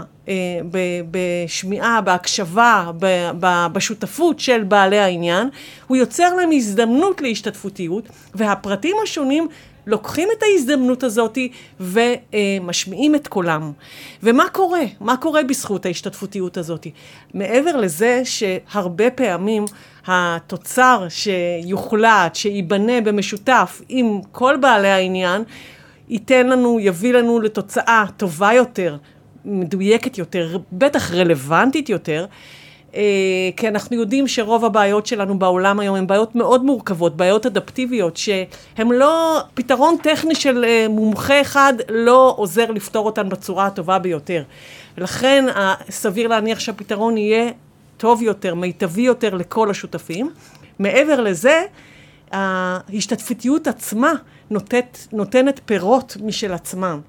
ב, 0.71 0.77
בשמיעה, 1.11 2.01
בהקשבה, 2.01 2.91
ב, 2.99 3.29
ב, 3.39 3.67
בשותפות 3.73 4.39
של 4.39 4.63
בעלי 4.63 4.99
העניין, 4.99 5.49
הוא 5.87 5.97
יוצר 5.97 6.35
להם 6.35 6.49
הזדמנות 6.53 7.21
להשתתפותיות, 7.21 8.03
והפרטים 8.35 8.95
השונים 9.03 9.47
לוקחים 9.87 10.29
את 10.37 10.43
ההזדמנות 10.43 11.03
הזאת 11.03 11.37
ומשמיעים 11.79 13.15
את 13.15 13.27
קולם. 13.27 13.71
ומה 14.23 14.49
קורה? 14.49 14.81
מה 14.99 15.17
קורה 15.17 15.43
בזכות 15.43 15.85
ההשתתפותיות 15.85 16.57
הזאת? 16.57 16.87
מעבר 17.33 17.77
לזה 17.77 18.21
שהרבה 18.23 19.09
פעמים 19.09 19.65
התוצר 20.07 21.07
שיוחלט, 21.09 22.35
שייבנה 22.35 23.01
במשותף 23.01 23.81
עם 23.89 24.19
כל 24.31 24.57
בעלי 24.57 24.89
העניין, 24.89 25.43
ייתן 26.11 26.47
לנו, 26.47 26.79
יביא 26.79 27.13
לנו 27.13 27.39
לתוצאה 27.39 28.05
טובה 28.17 28.53
יותר, 28.53 28.97
מדויקת 29.45 30.17
יותר, 30.17 30.57
בטח 30.71 31.11
רלוונטית 31.13 31.89
יותר. 31.89 32.25
אה, 32.95 33.01
כי 33.57 33.67
אנחנו 33.67 33.95
יודעים 33.95 34.27
שרוב 34.27 34.65
הבעיות 34.65 35.05
שלנו 35.05 35.39
בעולם 35.39 35.79
היום 35.79 35.95
הן 35.95 36.07
בעיות 36.07 36.35
מאוד 36.35 36.63
מורכבות, 36.63 37.17
בעיות 37.17 37.45
אדפטיביות, 37.45 38.17
שהן 38.17 38.87
לא, 38.91 39.39
פתרון 39.53 39.95
טכני 40.03 40.35
של 40.35 40.65
אה, 40.67 40.85
מומחה 40.89 41.41
אחד 41.41 41.73
לא 41.89 42.33
עוזר 42.37 42.71
לפתור 42.71 43.05
אותן 43.05 43.29
בצורה 43.29 43.65
הטובה 43.65 43.99
ביותר. 43.99 44.43
ולכן 44.97 45.45
סביר 45.89 46.27
להניח 46.27 46.59
שהפתרון 46.59 47.17
יהיה 47.17 47.51
טוב 47.97 48.21
יותר, 48.21 48.55
מיטבי 48.55 49.01
יותר 49.01 49.35
לכל 49.35 49.69
השותפים. 49.69 50.29
מעבר 50.79 51.21
לזה, 51.21 51.63
ההשתתפותיות 52.31 53.67
עצמה 53.67 54.13
נותנת, 54.51 55.07
נותנת 55.11 55.61
פירות 55.65 56.17
משל 56.23 56.53
עצמם. 56.53 56.99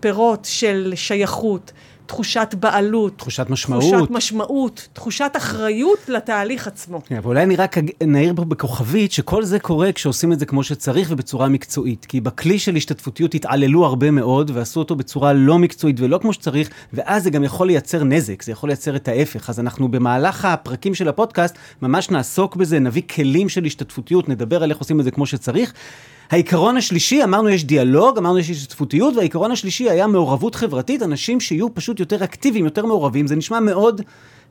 פירות 0.00 0.44
של 0.44 0.92
שייכות, 0.96 1.72
תחושת 2.06 2.54
בעלות. 2.60 3.18
תחושת 3.18 3.50
משמעות. 3.50 3.82
תחושת 3.94 4.10
משמעות, 4.10 4.88
תחושת 4.92 5.30
אחריות 5.36 5.98
לתהליך 6.08 6.66
עצמו. 6.66 7.00
כן, 7.06 7.16
אבל 7.16 7.26
אולי 7.26 7.42
אני 7.42 7.56
רק 7.56 7.76
נעיר 8.02 8.32
פה 8.36 8.44
בכוכבית 8.44 9.12
שכל 9.12 9.44
זה 9.44 9.58
קורה 9.58 9.92
כשעושים 9.92 10.32
את 10.32 10.38
זה 10.38 10.46
כמו 10.46 10.62
שצריך 10.62 11.08
ובצורה 11.10 11.48
מקצועית. 11.48 12.04
כי 12.04 12.20
בכלי 12.20 12.58
של 12.58 12.76
השתתפותיות 12.76 13.34
התעללו 13.34 13.84
הרבה 13.84 14.10
מאוד 14.10 14.50
ועשו 14.54 14.80
אותו 14.80 14.96
בצורה 14.96 15.32
לא 15.32 15.58
מקצועית 15.58 16.00
ולא 16.00 16.18
כמו 16.18 16.32
שצריך, 16.32 16.70
ואז 16.92 17.22
זה 17.22 17.30
גם 17.30 17.44
יכול 17.44 17.66
לייצר 17.66 18.04
נזק, 18.04 18.42
זה 18.42 18.52
יכול 18.52 18.68
לייצר 18.68 18.96
את 18.96 19.08
ההפך. 19.08 19.50
אז 19.50 19.60
אנחנו 19.60 19.88
במהלך 19.88 20.44
הפרקים 20.44 20.94
של 20.94 21.08
הפודקאסט 21.08 21.54
ממש 21.82 22.10
נעסוק 22.10 22.56
בזה, 22.56 22.78
נביא 22.78 23.02
כלים 23.14 23.48
של 23.48 23.64
השתתפותיות, 23.64 24.28
נדבר 24.28 24.62
על 24.62 24.70
איך 24.70 24.78
עושים 24.78 25.00
את 25.00 25.04
זה 25.04 25.10
כמו 25.10 25.26
שצריך. 25.26 25.72
העיקרון 26.30 26.76
השלישי, 26.76 27.24
אמרנו 27.24 27.48
יש 27.48 27.64
דיאלוג, 27.64 28.18
אמרנו 28.18 28.38
יש 28.38 28.50
השתתפותיות, 28.50 29.16
והעיקרון 29.16 29.50
השלישי 29.50 29.90
היה 29.90 30.06
מעורבות 30.06 30.54
חברתית, 30.54 31.02
אנשים 31.02 31.40
שיהיו 31.40 31.74
פשוט 31.74 32.00
יותר 32.00 32.24
אקטיביים, 32.24 32.64
יותר 32.64 32.86
מעורבים. 32.86 33.26
זה 33.26 33.36
נשמע 33.36 33.60
מאוד 33.60 34.02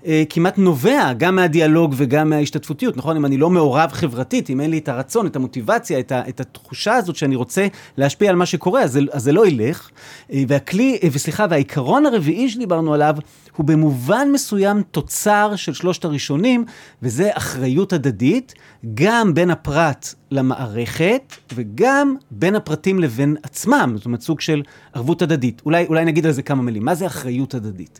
אה, 0.06 0.24
כמעט 0.30 0.58
נובע 0.58 1.14
גם 1.14 1.36
מהדיאלוג 1.36 1.94
וגם 1.98 2.30
מההשתתפותיות, 2.30 2.98
נכון? 2.98 3.16
אם 3.16 3.26
אני 3.26 3.38
לא 3.38 3.50
מעורב 3.50 3.90
חברתית, 3.92 4.50
אם 4.50 4.62
אין 4.62 4.72
לי 4.72 4.78
את 4.78 4.90
הרצון, 4.90 5.28
את 5.28 5.36
המוטיבציה, 5.36 6.00
את, 6.00 6.12
ה, 6.12 6.22
את 6.30 6.40
התחושה 6.40 6.94
הזאת 6.94 7.16
שאני 7.16 7.36
רוצה 7.36 7.68
להשפיע 7.98 8.30
על 8.30 8.36
מה 8.36 8.46
שקורה, 8.46 8.82
אז 8.82 8.92
זה, 8.92 9.00
אז 9.12 9.24
זה 9.24 9.32
לא 9.32 9.48
ילך. 9.48 9.90
אה, 10.32 10.44
והכלי, 10.48 11.00
אה, 11.04 11.10
וסליחה, 11.12 11.46
והעיקרון 11.50 12.06
הרביעי 12.06 12.50
שדיברנו 12.50 12.94
עליו, 12.94 13.16
הוא 13.58 13.66
במובן 13.66 14.28
מסוים 14.34 14.84
תוצר 14.92 15.56
של 15.56 15.74
שלושת 15.74 16.06
הראשונים, 16.06 16.66
וזה 17.04 17.30
אחריות 17.34 17.94
הדדית, 17.94 18.54
גם 18.94 19.34
בין 19.34 19.50
הפרט 19.50 20.14
למערכת, 20.32 21.36
וגם 21.54 22.16
בין 22.32 22.56
הפרטים 22.56 23.00
לבין 23.00 23.36
עצמם, 23.44 23.94
זאת 23.96 24.06
אומרת 24.06 24.22
סוג 24.22 24.42
של 24.42 24.62
ערבות 24.94 25.22
הדדית. 25.22 25.62
אולי, 25.66 25.86
אולי 25.86 26.06
נגיד 26.06 26.26
על 26.26 26.32
זה 26.32 26.42
כמה 26.42 26.62
מילים. 26.62 26.86
מה 26.86 26.96
זה 26.96 27.06
אחריות 27.06 27.54
הדדית? 27.54 28.00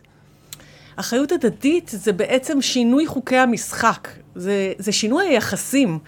אחריות 0.96 1.32
הדדית 1.32 1.90
זה 1.94 2.12
בעצם 2.12 2.62
שינוי 2.62 3.06
חוקי 3.06 3.36
המשחק, 3.36 4.08
זה, 4.34 4.72
זה 4.78 4.92
שינוי 4.92 5.26
היחסים. 5.26 5.98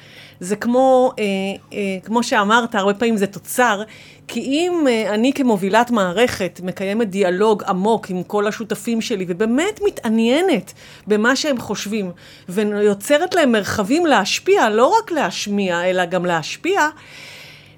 זה 0.40 0.56
כמו, 0.56 1.12
אה, 1.18 1.24
אה, 1.72 1.78
כמו 2.04 2.22
שאמרת, 2.22 2.74
הרבה 2.74 2.94
פעמים 2.94 3.16
זה 3.16 3.26
תוצר, 3.26 3.82
כי 4.28 4.40
אם 4.40 4.86
אה, 4.88 5.14
אני 5.14 5.32
כמובילת 5.32 5.90
מערכת 5.90 6.60
מקיימת 6.64 7.10
דיאלוג 7.10 7.62
עמוק 7.62 8.10
עם 8.10 8.22
כל 8.22 8.46
השותפים 8.46 9.00
שלי, 9.00 9.24
ובאמת 9.28 9.80
מתעניינת 9.86 10.72
במה 11.06 11.36
שהם 11.36 11.60
חושבים, 11.60 12.10
ויוצרת 12.48 13.34
להם 13.34 13.52
מרחבים 13.52 14.06
להשפיע, 14.06 14.70
לא 14.70 14.86
רק 14.98 15.10
להשמיע, 15.10 15.84
אלא 15.84 16.04
גם 16.04 16.26
להשפיע, 16.26 16.88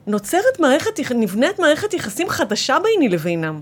נוצרת 0.07 0.61
מערכת, 0.61 1.01
נבנית 1.15 1.59
מערכת 1.59 1.95
יחסים 1.95 2.29
חדשה 2.29 2.77
ביני 2.83 3.09
לבינם. 3.09 3.61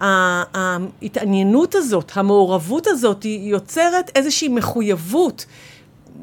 ההתעניינות 0.00 1.74
הזאת, 1.74 2.12
המעורבות 2.14 2.86
הזאת, 2.86 3.22
היא 3.22 3.50
יוצרת 3.50 4.10
איזושהי 4.14 4.48
מחויבות 4.48 5.46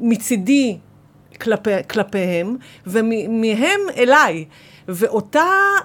מצידי 0.00 0.78
כלפי, 1.36 1.70
כלפיהם, 1.90 2.56
ומהם 2.86 3.80
אליי. 3.96 4.44
ואותה 4.88 5.40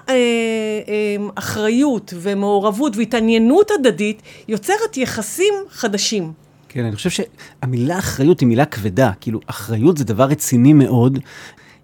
אה, 0.08 0.14
אה, 0.14 1.16
אחריות 1.34 2.14
ומעורבות 2.16 2.96
והתעניינות 2.96 3.70
הדדית 3.70 4.22
יוצרת 4.48 4.96
יחסים 4.96 5.54
חדשים. 5.70 6.32
כן, 6.68 6.84
אני 6.84 6.96
חושב 6.96 7.10
שהמילה 7.10 7.98
אחריות 7.98 8.40
היא 8.40 8.48
מילה 8.48 8.64
כבדה. 8.64 9.10
כאילו, 9.20 9.40
אחריות 9.46 9.96
זה 9.96 10.04
דבר 10.04 10.24
רציני 10.24 10.72
מאוד. 10.72 11.18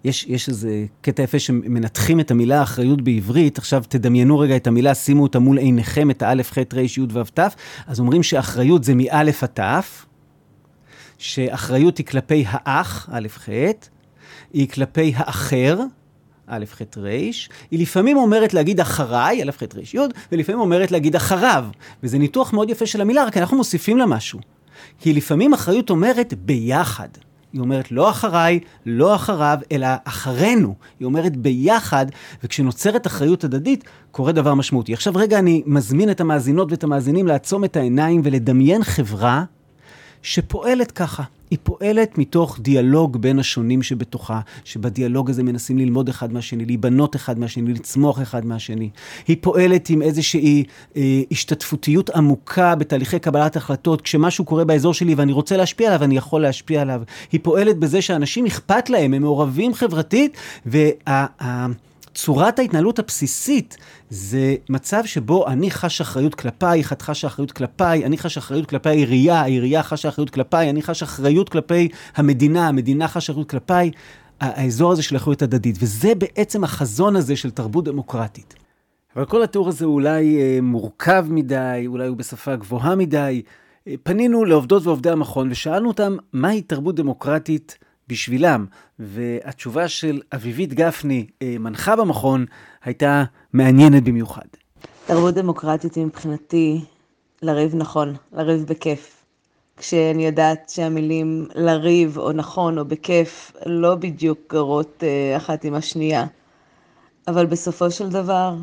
יש, 0.05 0.27
יש 0.29 0.49
איזה 0.49 0.85
קטע 1.01 1.23
יפה 1.23 1.39
שמנתחים 1.39 2.21
את 2.21 2.31
המילה 2.31 2.63
אחריות 2.63 3.03
בעברית, 3.03 3.59
עכשיו 3.59 3.83
תדמיינו 3.89 4.39
רגע 4.39 4.57
את 4.57 4.67
המילה, 4.67 4.95
שימו 4.95 5.23
אותה 5.23 5.39
מול 5.39 5.59
עיניכם, 5.59 6.11
את 6.11 6.23
האלף, 6.23 6.53
ח', 6.53 6.59
ר', 6.59 6.81
י', 6.81 7.07
ו', 7.13 7.23
ת', 7.35 7.41
אז 7.87 8.01
אומרים 8.01 8.23
שאחריות 8.23 8.85
זה 8.85 8.95
מאלף 8.95 9.43
עד 9.43 9.51
ת', 9.55 9.61
שאחריות 11.19 11.99
היא 11.99 12.07
כלפי 12.07 12.45
האח, 12.49 13.09
א', 13.13 13.29
ח', 13.29 13.49
היא 14.53 14.69
כלפי 14.69 15.13
האחר, 15.17 15.79
א', 16.47 16.65
ח', 16.71 16.81
ר', 16.97 17.09
היא 17.71 17.81
לפעמים 17.81 18.17
אומרת 18.17 18.55
להגיד 18.55 18.81
אחריי, 18.81 19.43
א', 19.43 19.51
ח', 19.53 19.63
ר', 19.63 19.97
י', 19.97 19.99
ולפעמים 20.33 20.61
אומרת 20.61 20.91
להגיד 20.91 21.17
אחריו. 21.17 21.65
וזה 22.03 22.19
ניתוח 22.19 22.53
מאוד 22.53 22.71
יפה 22.71 22.87
של 22.87 23.01
המילה, 23.01 23.25
רק 23.25 23.37
אנחנו 23.37 23.57
מוסיפים 23.57 23.99
לה 23.99 24.07
משהו. 24.07 24.39
כי 24.99 25.13
לפעמים 25.13 25.55
אחריות 25.55 25.91
אומרת 25.91 26.35
ביחד. 26.35 27.09
היא 27.53 27.61
אומרת 27.61 27.93
לא 27.93 28.11
אחריי, 28.11 28.61
לא 28.87 29.15
אחריו, 29.15 29.59
אלא 29.73 29.89
אחרינו. 30.05 30.75
היא 31.01 31.07
אומרת 31.07 31.37
ביחד, 31.37 32.07
וכשנוצרת 32.45 33.07
אחריות 33.07 33.45
הדדית, 33.45 33.85
קורה 34.11 34.33
דבר 34.33 34.55
משמעותי. 34.55 34.93
עכשיו 34.93 35.13
רגע 35.17 35.39
אני 35.39 35.63
מזמין 35.67 36.11
את 36.11 36.21
המאזינות 36.21 36.71
ואת 36.73 36.85
המאזינים 36.85 37.27
לעצום 37.27 37.65
את 37.65 37.77
העיניים 37.77 38.21
ולדמיין 38.25 38.85
חברה 38.85 39.45
שפועלת 40.23 40.93
ככה. 40.93 41.23
היא 41.51 41.59
פועלת 41.63 42.19
מתוך 42.19 42.59
דיאלוג 42.61 43.17
בין 43.17 43.39
השונים 43.39 43.83
שבתוכה, 43.83 44.41
שבדיאלוג 44.65 45.31
הזה 45.31 45.43
מנסים 45.43 45.79
ללמוד 45.79 46.09
אחד 46.09 46.33
מהשני, 46.33 46.65
להיבנות 46.65 47.17
אחד 47.17 47.39
מהשני, 47.39 47.73
לצמוח 47.73 48.23
אחד 48.23 48.47
מהשני. 48.47 48.91
היא 49.29 49.37
פועלת 49.41 49.91
עם 49.91 50.03
איזושהי 50.03 50.65
אה, 50.97 51.23
השתתפותיות 51.31 52.11
עמוקה 52.11 52.75
בתהליכי 52.75 53.19
קבלת 53.19 53.57
החלטות. 53.57 54.03
כשמשהו 54.03 54.45
קורה 54.45 54.65
באזור 54.65 54.95
שלי 54.95 55.15
ואני 55.15 55.33
רוצה 55.33 55.57
להשפיע 55.57 55.89
עליו, 55.89 56.05
אני 56.05 56.17
יכול 56.17 56.43
להשפיע 56.43 56.83
עליו. 56.83 57.03
היא 57.33 57.41
פועלת 57.43 57.79
בזה 57.79 58.03
שאנשים 58.03 58.47
אכפת 58.47 58.91
להם, 58.91 59.15
הם 59.15 59.23
מעורבים 59.23 59.75
חברתית, 59.75 60.37
וה... 60.67 61.27
צורת 62.19 62.59
ההתנהלות 62.59 62.99
הבסיסית 62.99 63.77
זה 64.11 64.55
מצב 64.69 65.05
שבו 65.05 65.47
אני 65.47 65.71
חש 65.71 66.01
אחריות 66.01 66.35
כלפייך, 66.35 66.93
את 66.93 67.03
חשה 67.03 67.27
אחריות 67.27 67.53
כלפיי, 67.53 68.05
אני 68.05 68.19
חש 68.19 68.39
אחריות 68.39 68.69
כלפי 68.69 68.89
העירייה, 68.89 69.41
העירייה 69.41 69.83
חשה 69.83 70.09
אחריות 70.09 70.31
כלפיי, 70.31 70.71
אני 70.71 70.83
חש 70.83 71.03
אחריות 71.03 71.49
כלפי 71.49 71.89
המדינה, 72.17 72.69
המדינה 72.69 73.09
חשה 73.09 73.33
אחריות 73.33 73.51
כלפיי. 73.51 73.91
האזור 74.41 74.93
הזה 74.93 75.03
של 75.03 75.17
אחריות 75.17 75.43
הדדית, 75.43 75.77
וזה 75.81 76.15
בעצם 76.15 76.65
החזון 76.65 77.17
הזה 77.17 77.37
של 77.37 77.51
תרבות 77.51 77.85
דמוקרטית. 77.85 78.55
אבל 79.17 79.25
כל 79.25 79.43
התיאור 79.43 79.69
הזה 79.69 79.85
אולי 79.85 80.37
אה, 80.37 80.59
מורכב 80.63 81.27
מדי, 81.31 81.85
אולי 81.87 82.09
הוא 82.09 82.17
בשפה 82.17 82.57
גבוהה 82.57 82.95
מדי. 82.95 83.43
אה, 83.89 83.95
פנינו 84.03 84.45
לעובדות 84.45 84.87
ועובדי 84.87 85.11
המכון 85.11 85.51
ושאלנו 85.51 85.89
אותם 85.89 86.17
מהי 86.33 86.63
תרבות 86.63 86.95
דמוקרטית 86.95 87.79
בשבילם. 88.09 88.67
והתשובה 88.99 89.89
של 89.89 90.21
אביבית 90.35 90.75
גפני, 90.75 91.27
אה, 91.43 91.57
מנחה 91.59 91.97
במכון, 91.97 92.47
הייתה 92.85 93.25
מעניינת 93.53 94.05
במיוחד. 94.05 94.47
תרבות 95.07 95.35
דמוקרטית 95.35 95.95
היא 95.95 96.07
מבחינתי 96.07 96.81
לריב 97.43 97.75
נכון, 97.75 98.15
לריב 98.33 98.65
בכיף. 98.65 99.25
כשאני 99.77 100.27
יודעת 100.27 100.69
שהמילים 100.69 101.47
לריב 101.55 102.19
או 102.19 102.33
נכון 102.33 102.79
או 102.79 102.85
בכיף 102.85 103.53
לא 103.67 103.95
בדיוק 103.95 104.39
גרות 104.51 105.05
אה, 105.07 105.37
אחת 105.37 105.65
עם 105.65 105.75
השנייה. 105.75 106.27
אבל 107.29 107.47
בסופו 107.47 107.91
של 107.91 108.09
דבר, 108.09 108.55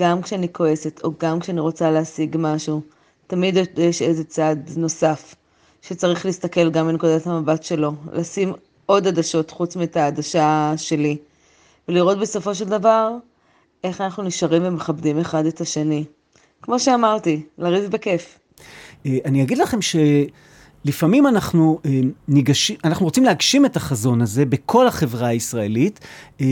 גם 0.00 0.22
כשאני 0.22 0.52
כועסת 0.52 1.00
או 1.04 1.12
גם 1.20 1.40
כשאני 1.40 1.60
רוצה 1.60 1.90
להשיג 1.90 2.36
משהו, 2.38 2.80
תמיד 3.26 3.56
יש 3.76 4.02
איזה 4.02 4.24
צעד 4.24 4.70
נוסף 4.76 5.34
שצריך 5.82 6.26
להסתכל 6.26 6.70
גם 6.70 6.86
מנקודת 6.86 7.26
המבט 7.26 7.62
שלו, 7.62 7.92
לשים 8.12 8.52
עוד 8.92 9.06
עדשות 9.06 9.50
חוץ 9.50 9.76
מאת 9.76 9.96
העדשה 9.96 10.72
שלי, 10.76 11.16
ולראות 11.88 12.18
בסופו 12.18 12.54
של 12.54 12.64
דבר 12.64 13.16
איך 13.84 14.00
אנחנו 14.00 14.22
נשארים 14.22 14.62
ומכבדים 14.64 15.18
אחד 15.18 15.46
את 15.46 15.60
השני. 15.60 16.04
כמו 16.62 16.80
שאמרתי, 16.80 17.42
לריב 17.58 17.90
בכיף. 17.90 18.38
אה, 19.06 19.18
אני 19.24 19.42
אגיד 19.42 19.58
לכם 19.58 19.78
שלפעמים 19.82 21.26
אנחנו 21.26 21.80
אה, 21.84 21.90
ניגשים, 22.28 22.76
אנחנו 22.84 23.06
רוצים 23.06 23.24
להגשים 23.24 23.66
את 23.66 23.76
החזון 23.76 24.22
הזה 24.22 24.44
בכל 24.44 24.86
החברה 24.86 25.28
הישראלית, 25.28 26.00
אה, 26.40 26.46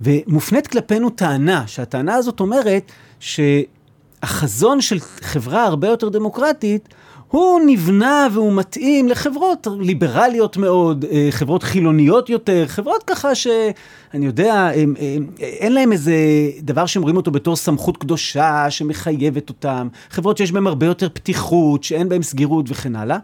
ומופנית 0.00 0.66
כלפינו 0.66 1.10
טענה, 1.10 1.66
שהטענה 1.66 2.14
הזאת 2.14 2.40
אומרת 2.40 2.92
שהחזון 3.20 4.80
של 4.80 5.00
חברה 5.00 5.64
הרבה 5.64 5.88
יותר 5.88 6.08
דמוקרטית 6.08 6.88
הוא 7.30 7.60
נבנה 7.66 8.28
והוא 8.32 8.52
מתאים 8.52 9.08
לחברות 9.08 9.66
ליברליות 9.80 10.56
מאוד, 10.56 11.04
חברות 11.30 11.62
חילוניות 11.62 12.30
יותר, 12.30 12.64
חברות 12.66 13.02
ככה 13.02 13.34
שאני 13.34 14.26
יודע, 14.26 14.70
הם, 14.74 14.94
הם, 15.00 15.26
אין 15.40 15.72
להם 15.72 15.92
איזה 15.92 16.14
דבר 16.62 16.86
שהם 16.86 17.02
רואים 17.02 17.16
אותו 17.16 17.30
בתור 17.30 17.56
סמכות 17.56 17.96
קדושה 17.96 18.66
שמחייבת 18.70 19.48
אותם, 19.48 19.88
חברות 20.10 20.36
שיש 20.36 20.52
בהן 20.52 20.66
הרבה 20.66 20.86
יותר 20.86 21.08
פתיחות, 21.08 21.84
שאין 21.84 22.08
בהן 22.08 22.22
סגירות 22.22 22.66
וכן 22.68 22.96
הלאה. 22.96 23.18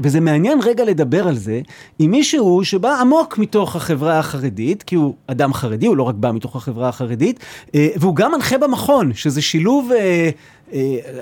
וזה 0.00 0.20
מעניין 0.20 0.60
רגע 0.62 0.84
לדבר 0.84 1.28
על 1.28 1.36
זה 1.36 1.60
עם 1.98 2.10
מישהו 2.10 2.64
שבא 2.64 3.00
עמוק 3.00 3.38
מתוך 3.38 3.76
החברה 3.76 4.18
החרדית, 4.18 4.82
כי 4.82 4.94
הוא 4.94 5.14
אדם 5.26 5.54
חרדי, 5.54 5.86
הוא 5.86 5.96
לא 5.96 6.02
רק 6.02 6.14
בא 6.14 6.32
מתוך 6.32 6.56
החברה 6.56 6.88
החרדית, 6.88 7.40
והוא 7.74 8.16
גם 8.16 8.32
מנחה 8.32 8.58
במכון, 8.58 9.14
שזה 9.14 9.42
שילוב... 9.42 9.90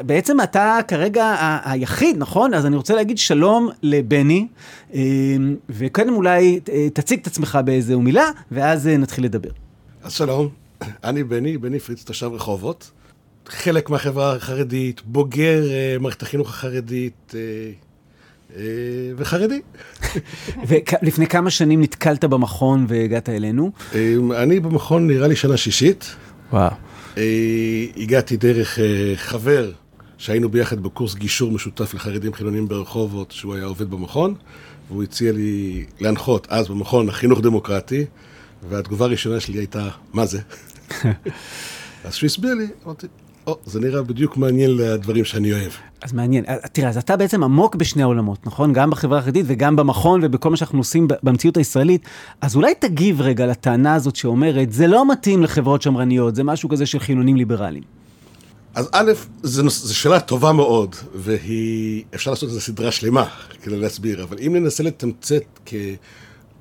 בעצם 0.06 0.40
אתה 0.40 0.78
כרגע 0.88 1.36
היחיד, 1.64 2.16
נכון? 2.18 2.54
אז 2.54 2.66
אני 2.66 2.76
רוצה 2.76 2.94
להגיד 2.94 3.18
שלום 3.18 3.68
לבני, 3.82 4.46
וקודם 5.68 6.14
אולי 6.14 6.60
תציג 6.92 7.20
את 7.20 7.26
עצמך 7.26 7.58
באיזו 7.64 8.00
מילה, 8.00 8.30
ואז 8.50 8.86
נתחיל 8.86 9.24
לדבר. 9.24 9.50
אז 10.02 10.12
שלום, 10.12 10.48
אני 11.04 11.24
בני, 11.24 11.58
בני 11.58 11.78
פריץ, 11.78 12.04
תושב 12.04 12.30
רחובות. 12.32 12.90
חלק 13.46 13.90
מהחברה 13.90 14.36
החרדית, 14.36 15.02
בוגר 15.04 15.62
מערכת 16.00 16.22
החינוך 16.22 16.48
החרדית. 16.48 17.34
וחרדי. 19.16 19.60
ולפני 20.68 21.26
כמה 21.26 21.50
שנים 21.50 21.80
נתקלת 21.80 22.24
במכון 22.24 22.86
והגעת 22.88 23.28
אלינו? 23.28 23.72
אני 24.36 24.60
במכון 24.60 25.06
נראה 25.06 25.28
לי 25.28 25.36
שנה 25.36 25.56
שישית. 25.56 26.14
וואו. 26.52 26.70
הגעתי 27.96 28.36
דרך 28.36 28.78
חבר 29.16 29.72
שהיינו 30.18 30.48
ביחד 30.48 30.80
בקורס 30.80 31.14
גישור 31.14 31.52
משותף 31.52 31.94
לחרדים 31.94 32.32
חילונים 32.32 32.68
ברחובות, 32.68 33.30
שהוא 33.30 33.54
היה 33.54 33.64
עובד 33.64 33.90
במכון, 33.90 34.34
והוא 34.88 35.02
הציע 35.02 35.32
לי 35.32 35.84
להנחות 36.00 36.46
אז 36.50 36.68
במכון 36.68 37.08
החינוך 37.08 37.40
דמוקרטי, 37.40 38.04
והתגובה 38.68 39.04
הראשונה 39.04 39.40
שלי 39.40 39.58
הייתה, 39.58 39.88
מה 40.12 40.26
זה? 40.26 40.40
אז 42.04 42.14
כשהוא 42.14 42.26
הסביר 42.26 42.54
לי, 42.54 42.66
אמרתי, 42.84 43.06
או, 43.46 43.56
זה 43.66 43.80
נראה 43.80 44.02
בדיוק 44.02 44.36
מעניין 44.36 44.76
לדברים 44.76 45.24
שאני 45.24 45.52
אוהב. 45.52 45.72
אז 46.02 46.12
מעניין. 46.12 46.44
תראה, 46.72 46.88
אז 46.88 46.96
אתה 46.96 47.16
בעצם 47.16 47.44
עמוק 47.44 47.74
בשני 47.74 48.02
העולמות, 48.02 48.46
נכון? 48.46 48.72
גם 48.72 48.90
בחברה 48.90 49.18
החרדית 49.18 49.44
וגם 49.48 49.76
במכון 49.76 50.20
ובכל 50.22 50.50
מה 50.50 50.56
שאנחנו 50.56 50.78
עושים 50.78 51.08
במציאות 51.22 51.56
הישראלית. 51.56 52.04
אז 52.40 52.56
אולי 52.56 52.74
תגיב 52.74 53.20
רגע 53.20 53.46
לטענה 53.46 53.94
הזאת 53.94 54.16
שאומרת, 54.16 54.72
זה 54.72 54.86
לא 54.86 55.12
מתאים 55.12 55.42
לחברות 55.42 55.82
שמרניות, 55.82 56.34
זה 56.34 56.44
משהו 56.44 56.68
כזה 56.68 56.86
של 56.86 56.98
חילונים 56.98 57.36
ליברליים. 57.36 57.82
אז 58.74 58.88
א', 58.92 59.12
זו 59.42 59.94
שאלה 59.94 60.20
טובה 60.20 60.52
מאוד, 60.52 60.96
והיא, 61.14 62.04
אפשר 62.14 62.30
לעשות 62.30 62.48
איזו 62.48 62.60
סדרה 62.60 62.90
שלמה 62.90 63.24
כדי 63.62 63.76
להסביר, 63.76 64.22
אבל 64.22 64.36
אם 64.46 64.56
ננסה 64.56 64.82
לתמצת 64.82 65.42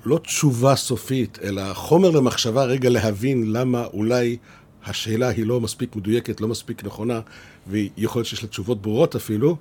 כלא 0.04 0.18
תשובה 0.18 0.76
סופית, 0.76 1.40
אלא 1.44 1.74
חומר 1.74 2.10
למחשבה 2.10 2.64
רגע 2.64 2.90
להבין 2.90 3.52
למה 3.52 3.86
אולי 3.94 4.38
השאלה 4.86 5.28
היא 5.30 5.46
לא 5.46 5.62
מספיק 5.62 5.96
מדויקת, 5.96 6.42
לא 6.42 6.48
מספיק 6.48 6.84
נכונה, 6.84 7.20
ויכול 7.68 8.20
להיות 8.20 8.28
שיש 8.28 8.44
לה 8.44 8.50
תשובות 8.50 8.82
ברורות 8.82 9.16
אפילו. 9.16 9.56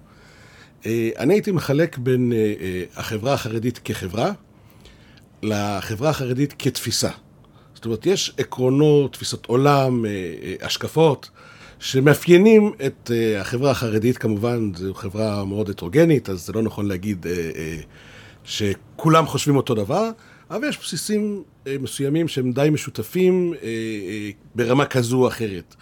אני 0.86 1.34
הייתי 1.34 1.52
מחלק 1.52 1.98
בין 1.98 2.32
החברה 2.96 3.32
החרדית 3.32 3.80
כחברה 3.84 4.32
לחברה 5.42 6.10
החרדית 6.10 6.54
כתפיסה. 6.58 7.10
זאת 7.74 7.84
אומרת, 7.84 8.06
יש 8.06 8.32
עקרונות, 8.38 9.12
תפיסות 9.12 9.46
עולם, 9.46 10.04
השקפות, 10.62 11.30
שמאפיינים 11.78 12.72
את 12.86 13.10
החברה 13.38 13.70
החרדית, 13.70 14.18
כמובן, 14.18 14.74
זו 14.74 14.94
חברה 14.94 15.44
מאוד 15.44 15.70
הטרוגנית, 15.70 16.28
אז 16.28 16.46
זה 16.46 16.52
לא 16.52 16.62
נכון 16.62 16.86
להגיד 16.86 17.26
שכולם 18.44 19.26
חושבים 19.26 19.56
אותו 19.56 19.74
דבר, 19.74 20.10
אבל 20.50 20.68
יש 20.68 20.78
בסיסים 20.78 21.42
מסוימים 21.80 22.28
שהם 22.28 22.52
די 22.52 22.68
משותפים 22.72 23.54
ברמה 24.54 24.84
כזו 24.84 25.16
או 25.22 25.28
אחרת. 25.28 25.74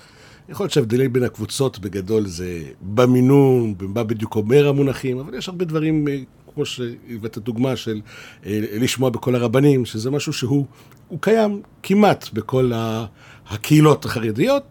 יכול 0.49 0.65
להיות 0.65 0.73
שההבדלים 0.73 1.13
בין 1.13 1.23
הקבוצות 1.23 1.79
בגדול 1.79 2.27
זה 2.27 2.63
במינון, 2.81 3.79
במה 3.79 4.05
בדיוק 4.05 4.37
אומר 4.37 4.69
המונחים, 4.69 5.19
אבל 5.19 5.35
יש 5.35 5.49
הרבה 5.49 5.65
דברים, 5.65 6.07
כמו 6.55 6.67
שהבאת 6.67 7.39
דוגמה 7.39 7.77
של 7.77 8.01
לשמוע 8.47 9.11
בכל 9.11 9.35
הרבנים, 9.35 9.85
שזה 9.85 10.11
משהו 10.11 10.33
שהוא 10.33 10.67
קיים 11.21 11.63
כמעט 11.83 12.29
בכל 12.33 12.73
הקהילות 13.49 14.05
החרדיות, 14.05 14.63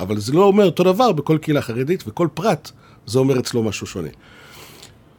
אבל 0.00 0.18
זה 0.18 0.32
לא 0.32 0.44
אומר 0.44 0.64
אותו 0.64 0.82
דבר 0.82 1.12
בכל 1.12 1.38
קהילה 1.38 1.62
חרדית, 1.62 2.04
וכל 2.06 2.28
פרט 2.34 2.70
זה 3.06 3.18
אומר 3.18 3.38
אצלו 3.38 3.62
משהו 3.62 3.86
שונה. 3.86 4.08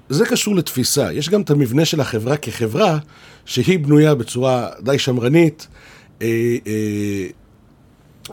זה 0.10 0.26
קשור 0.26 0.56
לתפיסה. 0.56 1.14
יש 1.14 1.30
גם 1.30 1.42
את 1.42 1.50
המבנה 1.50 1.86
של 1.86 2.02
החברה 2.02 2.38
כחברה, 2.38 3.00
שהיא 3.46 3.80
בנויה 3.80 4.16
בצורה 4.16 4.70
די 4.82 5.00
שמרנית, 5.00 5.68
אה, 6.22 6.28
אה, 6.68 7.28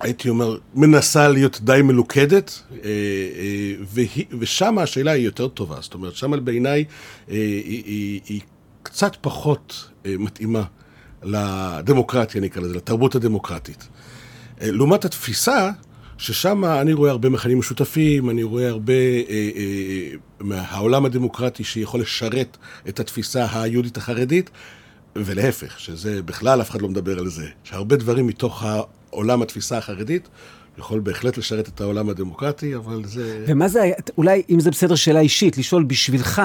הייתי 0.01 0.29
אומר, 0.29 0.59
מנסה 0.75 1.29
להיות 1.29 1.61
די 1.61 1.81
מלוכדת, 1.85 2.63
אה, 2.73 2.79
אה, 3.99 4.05
ושם 4.39 4.79
השאלה 4.79 5.11
היא 5.11 5.25
יותר 5.25 5.49
טובה. 5.49 5.77
זאת 5.81 5.95
אומרת, 5.95 6.15
שם 6.15 6.45
בעיניי 6.45 6.85
אה, 7.31 7.35
היא, 7.35 7.83
היא, 7.87 8.21
היא 8.27 8.41
קצת 8.83 9.17
פחות 9.21 9.89
אה, 10.07 10.15
מתאימה 10.19 10.63
לדמוקרטיה, 11.23 12.41
נקרא 12.41 12.63
לזה, 12.63 12.75
לתרבות 12.75 13.15
הדמוקרטית. 13.15 13.89
אה, 14.61 14.71
לעומת 14.71 15.05
התפיסה, 15.05 15.71
ששם 16.19 16.65
אני 16.65 16.93
רואה 16.93 17.11
הרבה 17.11 17.29
מכנים 17.29 17.59
משותפים, 17.59 18.31
אני 18.31 18.43
רואה 18.43 18.69
הרבה 18.69 18.93
אה, 18.93 19.51
אה, 19.57 20.09
מהעולם 20.41 21.05
הדמוקרטי 21.05 21.65
שיכול 21.65 22.01
לשרת 22.01 22.57
את 22.89 23.01
התפיסה 23.01 23.47
היהודית 23.53 23.97
החרדית, 23.97 24.51
ולהפך, 25.17 25.81
שזה 25.81 26.23
בכלל 26.23 26.61
אף 26.61 26.71
אחד 26.71 26.83
לא 26.83 26.89
מדבר 26.89 27.19
על 27.19 27.29
זה, 27.29 27.47
שהרבה 27.65 27.97
דברים 27.97 28.27
מתוך 28.27 28.63
העולם 28.63 29.43
התפיסה 29.43 29.79
החרדית 29.79 30.29
יכול 30.79 31.01
בהחלט 31.01 31.39
לשרת 31.39 31.69
את 31.69 31.81
העולם 31.81 32.09
הדמוקרטי, 32.09 32.77
אבל 32.77 33.05
זה... 33.05 33.45
ומה 33.49 33.69
זה 33.69 33.91
אולי 34.19 34.43
אם 34.51 34.61
זה 34.61 34.71
בסדר 34.71 34.95
שאלה 34.95 35.21
אישית, 35.21 35.59
לשאול 35.59 35.85
בשבילך, 35.85 36.43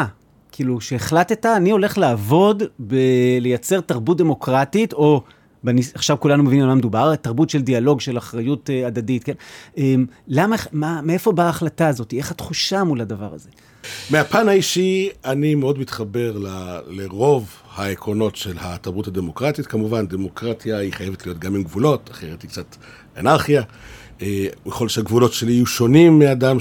כאילו 0.51 0.81
שהחלטת, 0.81 1.45
אני 1.45 1.71
הולך 1.71 1.97
לעבוד 1.97 2.63
בלייצר 2.79 3.81
תרבות 3.81 4.17
דמוקרטית, 4.17 4.93
או... 4.93 5.21
בניס... 5.63 5.91
עכשיו 5.95 6.17
כולנו 6.19 6.43
מבינים 6.43 6.63
על 6.63 6.69
מה 6.69 6.75
מדובר, 6.75 7.15
תרבות 7.15 7.49
של 7.49 7.61
דיאלוג, 7.61 8.01
של 8.01 8.17
אחריות 8.17 8.69
uh, 8.69 8.87
הדדית, 8.87 9.23
כן? 9.23 9.33
Um, 9.75 9.79
למה, 10.27 10.55
מה, 10.71 11.01
מאיפה 11.01 11.31
באה 11.31 11.45
ההחלטה 11.45 11.87
הזאת? 11.87 12.13
איך 12.13 12.31
התחושה 12.31 12.83
מול 12.83 13.01
הדבר 13.01 13.33
הזה? 13.33 13.49
מהפן 14.09 14.49
האישי, 14.49 15.09
אני 15.25 15.55
מאוד 15.55 15.79
מתחבר 15.79 16.37
ל, 16.37 16.47
לרוב 16.87 17.49
העקרונות 17.77 18.35
של 18.35 18.57
התרבות 18.59 19.07
הדמוקרטית. 19.07 19.67
כמובן, 19.67 20.07
דמוקרטיה 20.07 20.77
היא 20.77 20.93
חייבת 20.93 21.25
להיות 21.25 21.39
גם 21.39 21.55
עם 21.55 21.63
גבולות, 21.63 22.09
אחרת 22.11 22.41
היא 22.41 22.49
קצת 22.49 22.75
אנרכיה. 23.17 23.63
יכול 24.65 24.85
להיות 24.85 24.89
שהגבולות 24.91 25.33
שלי 25.33 25.51
יהיו 25.51 25.65
שונים 25.65 26.19
מאדם 26.19 26.57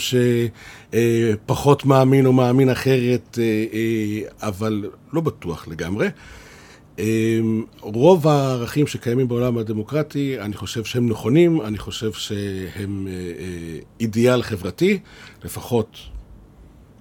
שפחות 0.93 1.85
מאמין 1.85 2.27
או 2.27 2.33
מאמין 2.33 2.71
אחרת, 2.71 3.39
אבל 4.43 4.91
לא 5.13 5.21
בטוח 5.21 5.69
לגמרי. 5.69 6.09
רוב 7.81 8.29
הערכים 8.29 8.87
שקיימים 8.87 9.29
בעולם 9.29 9.59
הדמוקרטי, 9.59 10.41
אני 10.41 10.55
חושב 10.55 10.85
שהם 10.85 11.09
נכונים, 11.09 11.61
אני 11.61 11.79
חושב 11.79 12.13
שהם 12.13 13.09
אידיאל 14.01 14.43
חברתי, 14.43 14.99
לפחות 15.45 15.97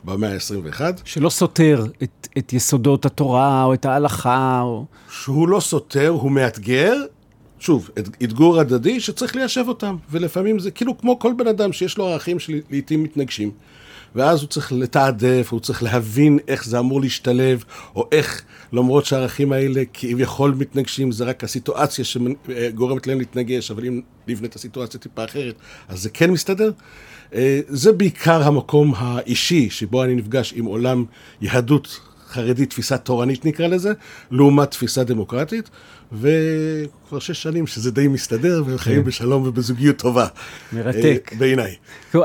במאה 0.05 0.33
ה-21. 0.33 0.81
שלא 1.05 1.29
סותר 1.29 1.85
את, 2.03 2.27
את 2.37 2.53
יסודות 2.53 3.05
התורה 3.05 3.63
או 3.63 3.73
את 3.73 3.85
ההלכה. 3.85 4.61
או... 4.63 4.85
שהוא 5.09 5.49
לא 5.49 5.59
סותר, 5.59 6.09
הוא 6.09 6.31
מאתגר. 6.31 6.93
שוב, 7.59 7.89
אתגור 8.23 8.59
הדדי 8.59 8.99
שצריך 8.99 9.35
ליישב 9.35 9.65
אותם, 9.67 9.95
ולפעמים 10.11 10.59
זה 10.59 10.71
כאילו 10.71 10.97
כמו 10.97 11.19
כל 11.19 11.33
בן 11.37 11.47
אדם 11.47 11.73
שיש 11.73 11.97
לו 11.97 12.07
ערכים 12.07 12.39
שלעיתים 12.39 13.03
מתנגשים. 13.03 13.51
ואז 14.15 14.41
הוא 14.41 14.49
צריך 14.49 14.71
לתעדף, 14.71 15.47
הוא 15.51 15.59
צריך 15.59 15.83
להבין 15.83 16.39
איך 16.47 16.65
זה 16.65 16.79
אמור 16.79 17.01
להשתלב, 17.01 17.63
או 17.95 18.09
איך, 18.11 18.41
למרות 18.73 19.05
שהערכים 19.05 19.51
האלה 19.51 19.83
כביכול 19.93 20.55
מתנגשים, 20.57 21.11
זה 21.11 21.23
רק 21.23 21.43
הסיטואציה 21.43 22.05
שגורמת 22.05 23.07
להם 23.07 23.19
להתנגש, 23.19 23.71
אבל 23.71 23.85
אם 23.85 24.01
נבנה 24.27 24.47
את 24.47 24.55
הסיטואציה 24.55 24.99
טיפה 24.99 25.23
אחרת, 25.23 25.55
אז 25.87 26.01
זה 26.01 26.09
כן 26.09 26.31
מסתדר. 26.31 26.71
זה 27.67 27.91
בעיקר 27.91 28.43
המקום 28.43 28.93
האישי 28.97 29.69
שבו 29.69 30.03
אני 30.03 30.15
נפגש 30.15 30.53
עם 30.55 30.65
עולם 30.65 31.05
יהדות 31.41 31.99
חרדית, 32.27 32.69
תפיסה 32.69 32.97
תורנית 32.97 33.45
נקרא 33.45 33.67
לזה, 33.67 33.93
לעומת 34.31 34.71
תפיסה 34.71 35.03
דמוקרטית. 35.03 35.69
וכבר 36.21 37.19
שש 37.19 37.43
שנים 37.43 37.67
שזה 37.67 37.91
די 37.91 38.07
מסתדר, 38.07 38.63
והם 38.65 38.77
חיים 38.77 39.01
כן. 39.01 39.07
בשלום 39.07 39.47
ובזוגיות 39.47 39.97
טובה. 39.97 40.27
מרתק. 40.73 41.29
אה, 41.33 41.37
בעיניי. 41.37 41.75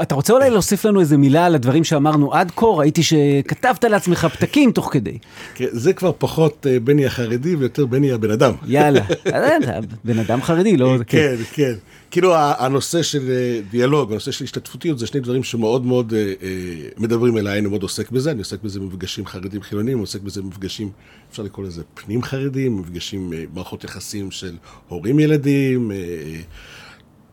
אתה 0.03 0.15
רוצה 0.15 0.33
אולי 0.33 0.51
להוסיף 0.51 0.85
לנו 0.85 1.01
איזה 1.01 1.17
מילה 1.17 1.47
על 1.47 1.55
הדברים 1.55 1.85
שאמרנו 1.85 2.35
עד 2.35 2.53
כה? 2.57 2.67
ראיתי 2.67 3.03
שכתבת 3.03 3.85
לעצמך 3.85 4.25
פתקים 4.25 4.73
תוך 4.73 4.89
כדי. 4.93 5.19
כן, 5.55 5.67
זה 5.71 5.93
כבר 5.93 6.13
פחות 6.19 6.67
אה, 6.71 6.81
בני 6.81 7.07
החרדי 7.07 7.55
ויותר 7.57 7.87
בני 7.87 8.13
הבן 8.13 8.31
אדם. 8.31 8.53
יאללה. 8.67 9.05
אתה 9.29 9.79
בן 10.05 10.19
אדם 10.19 10.43
חרדי, 10.43 10.77
לא... 10.77 10.97
כן, 11.07 11.35
כן. 11.53 11.75
כאילו 12.11 12.35
ה- 12.35 12.65
הנושא 12.65 13.03
של 13.03 13.31
אה, 13.31 13.61
דיאלוג, 13.71 14.11
הנושא 14.11 14.31
של 14.31 14.45
השתתפותיות, 14.45 14.99
זה 14.99 15.07
שני 15.07 15.21
דברים 15.21 15.43
שמאוד 15.45 15.87
מאוד 15.87 16.15
אה, 16.15 16.33
אה, 16.43 16.57
מדברים 16.99 17.39
אליי, 17.39 17.59
אני 17.59 17.69
מאוד 17.69 17.83
עוסק 17.83 18.11
בזה, 18.11 18.31
אני 18.31 18.39
עוסק 18.39 18.63
בזה 18.63 18.81
במפגשים 18.81 19.27
חרדים 19.27 19.63
חילונים, 19.63 19.93
אני 19.97 20.01
עוסק 20.01 20.21
בזה 20.21 20.43
במפגשים, 20.43 20.91
אפשר 21.31 21.43
לקרוא 21.43 21.67
לזה 21.67 21.83
פנים 21.95 22.23
חרדים, 22.23 22.77
מפגשים, 22.77 23.33
אה, 23.33 23.45
מערכות 23.55 23.85
יחסים 23.85 24.31
של 24.31 24.57
הורים 24.89 25.19
ילדים, 25.19 25.93
אה, 25.93 25.97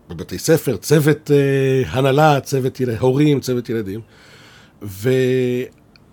בבתי 0.09 0.37
ספר, 0.37 0.77
צוות 0.77 1.31
אה, 1.31 1.83
הנהלה, 1.89 2.39
צוות. 2.41 2.81
הורים, 2.99 3.39
צוות 3.39 3.69
ילדים. 3.69 4.01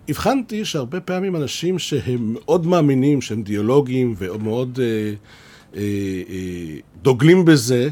והבחנתי 0.09 0.65
שהרבה 0.65 1.01
פעמים 1.01 1.37
אנשים 1.37 1.79
שהם 1.79 2.33
מאוד 2.35 2.67
מאמינים 2.67 3.21
שהם 3.21 3.43
דיאלוגים 3.43 4.15
ומאוד 4.19 4.79
אה, 4.83 5.15
אה, 5.77 5.83
אה, 6.29 6.77
דוגלים 7.03 7.45
בזה, 7.45 7.89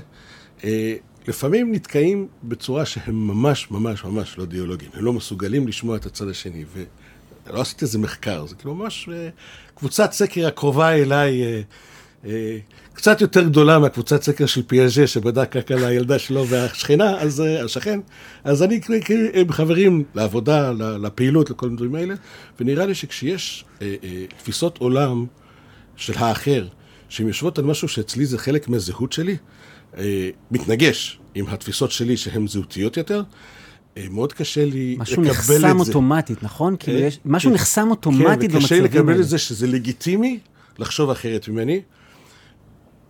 אה, 0.64 0.94
לפעמים 1.28 1.72
נתקעים 1.72 2.26
בצורה 2.42 2.86
שהם 2.86 3.26
ממש 3.26 3.70
ממש 3.70 4.04
ממש 4.04 4.38
לא 4.38 4.44
דיאלוגים. 4.44 4.90
הם 4.94 5.04
לא 5.04 5.12
מסוגלים 5.12 5.68
לשמוע 5.68 5.96
את 5.96 6.06
הצד 6.06 6.28
השני. 6.28 6.64
ולא 7.46 7.60
עשיתי 7.60 7.84
איזה 7.84 7.98
מחקר, 7.98 8.46
זה 8.46 8.54
כאילו 8.54 8.74
ממש 8.74 9.08
אה, 9.12 9.28
קבוצת 9.74 10.12
סקר 10.12 10.46
הקרובה 10.46 10.92
אליי. 10.92 11.42
אה, 11.42 11.60
אה, 12.26 12.58
קצת 12.92 13.20
יותר 13.20 13.42
גדולה 13.42 13.78
מהקבוצת 13.78 14.22
סקר 14.22 14.46
של 14.46 14.62
פיאז'ה 14.62 15.06
שבדק 15.06 15.56
רק 15.56 15.70
על 15.70 15.84
הילדה 15.84 16.18
שלו 16.18 16.46
והשכנה, 16.46 17.20
אז 17.20 17.42
השכן, 17.64 18.00
אז 18.44 18.62
אני 18.62 18.80
כאילו, 18.80 19.28
הם 19.34 19.52
חברים 19.52 20.04
לעבודה, 20.14 20.72
לפעילות, 20.78 21.50
לכל 21.50 21.66
הדברים 21.66 21.94
האלה, 21.94 22.14
ונראה 22.60 22.86
לי 22.86 22.94
שכשיש 22.94 23.64
תפיסות 24.38 24.78
עולם 24.78 25.26
של 25.96 26.12
האחר, 26.16 26.66
שהן 27.08 27.26
יושבות 27.26 27.58
על 27.58 27.64
משהו 27.64 27.88
שאצלי 27.88 28.26
זה 28.26 28.38
חלק 28.38 28.68
מהזהות 28.68 29.12
שלי, 29.12 29.36
מתנגש 30.50 31.18
עם 31.34 31.46
התפיסות 31.46 31.90
שלי 31.90 32.16
שהן 32.16 32.46
זהותיות 32.46 32.96
יותר, 32.96 33.22
מאוד 34.10 34.32
קשה 34.32 34.64
לי 34.64 34.96
משהו 34.98 35.22
לקבל 35.22 35.36
את 35.36 35.44
זה. 35.44 35.58
נחסם 35.58 35.80
אוטומטית, 35.80 36.42
נכון? 36.42 36.76
כאילו 36.78 36.98
אה, 36.98 37.04
יש... 37.04 37.20
משהו 37.24 37.50
כן. 37.50 37.54
נחסם 37.54 37.90
אוטומטית 37.90 38.50
כן, 38.50 38.56
וקשה 38.56 38.74
לי 38.74 38.80
במצבים 38.80 38.84
לקבל 38.84 39.12
האלה. 39.12 39.22
את 39.22 39.28
זה 39.28 39.38
שזה 39.38 39.66
לגיטימי 39.66 40.38
לחשוב 40.78 41.10
אחרת 41.10 41.48
ממני. 41.48 41.80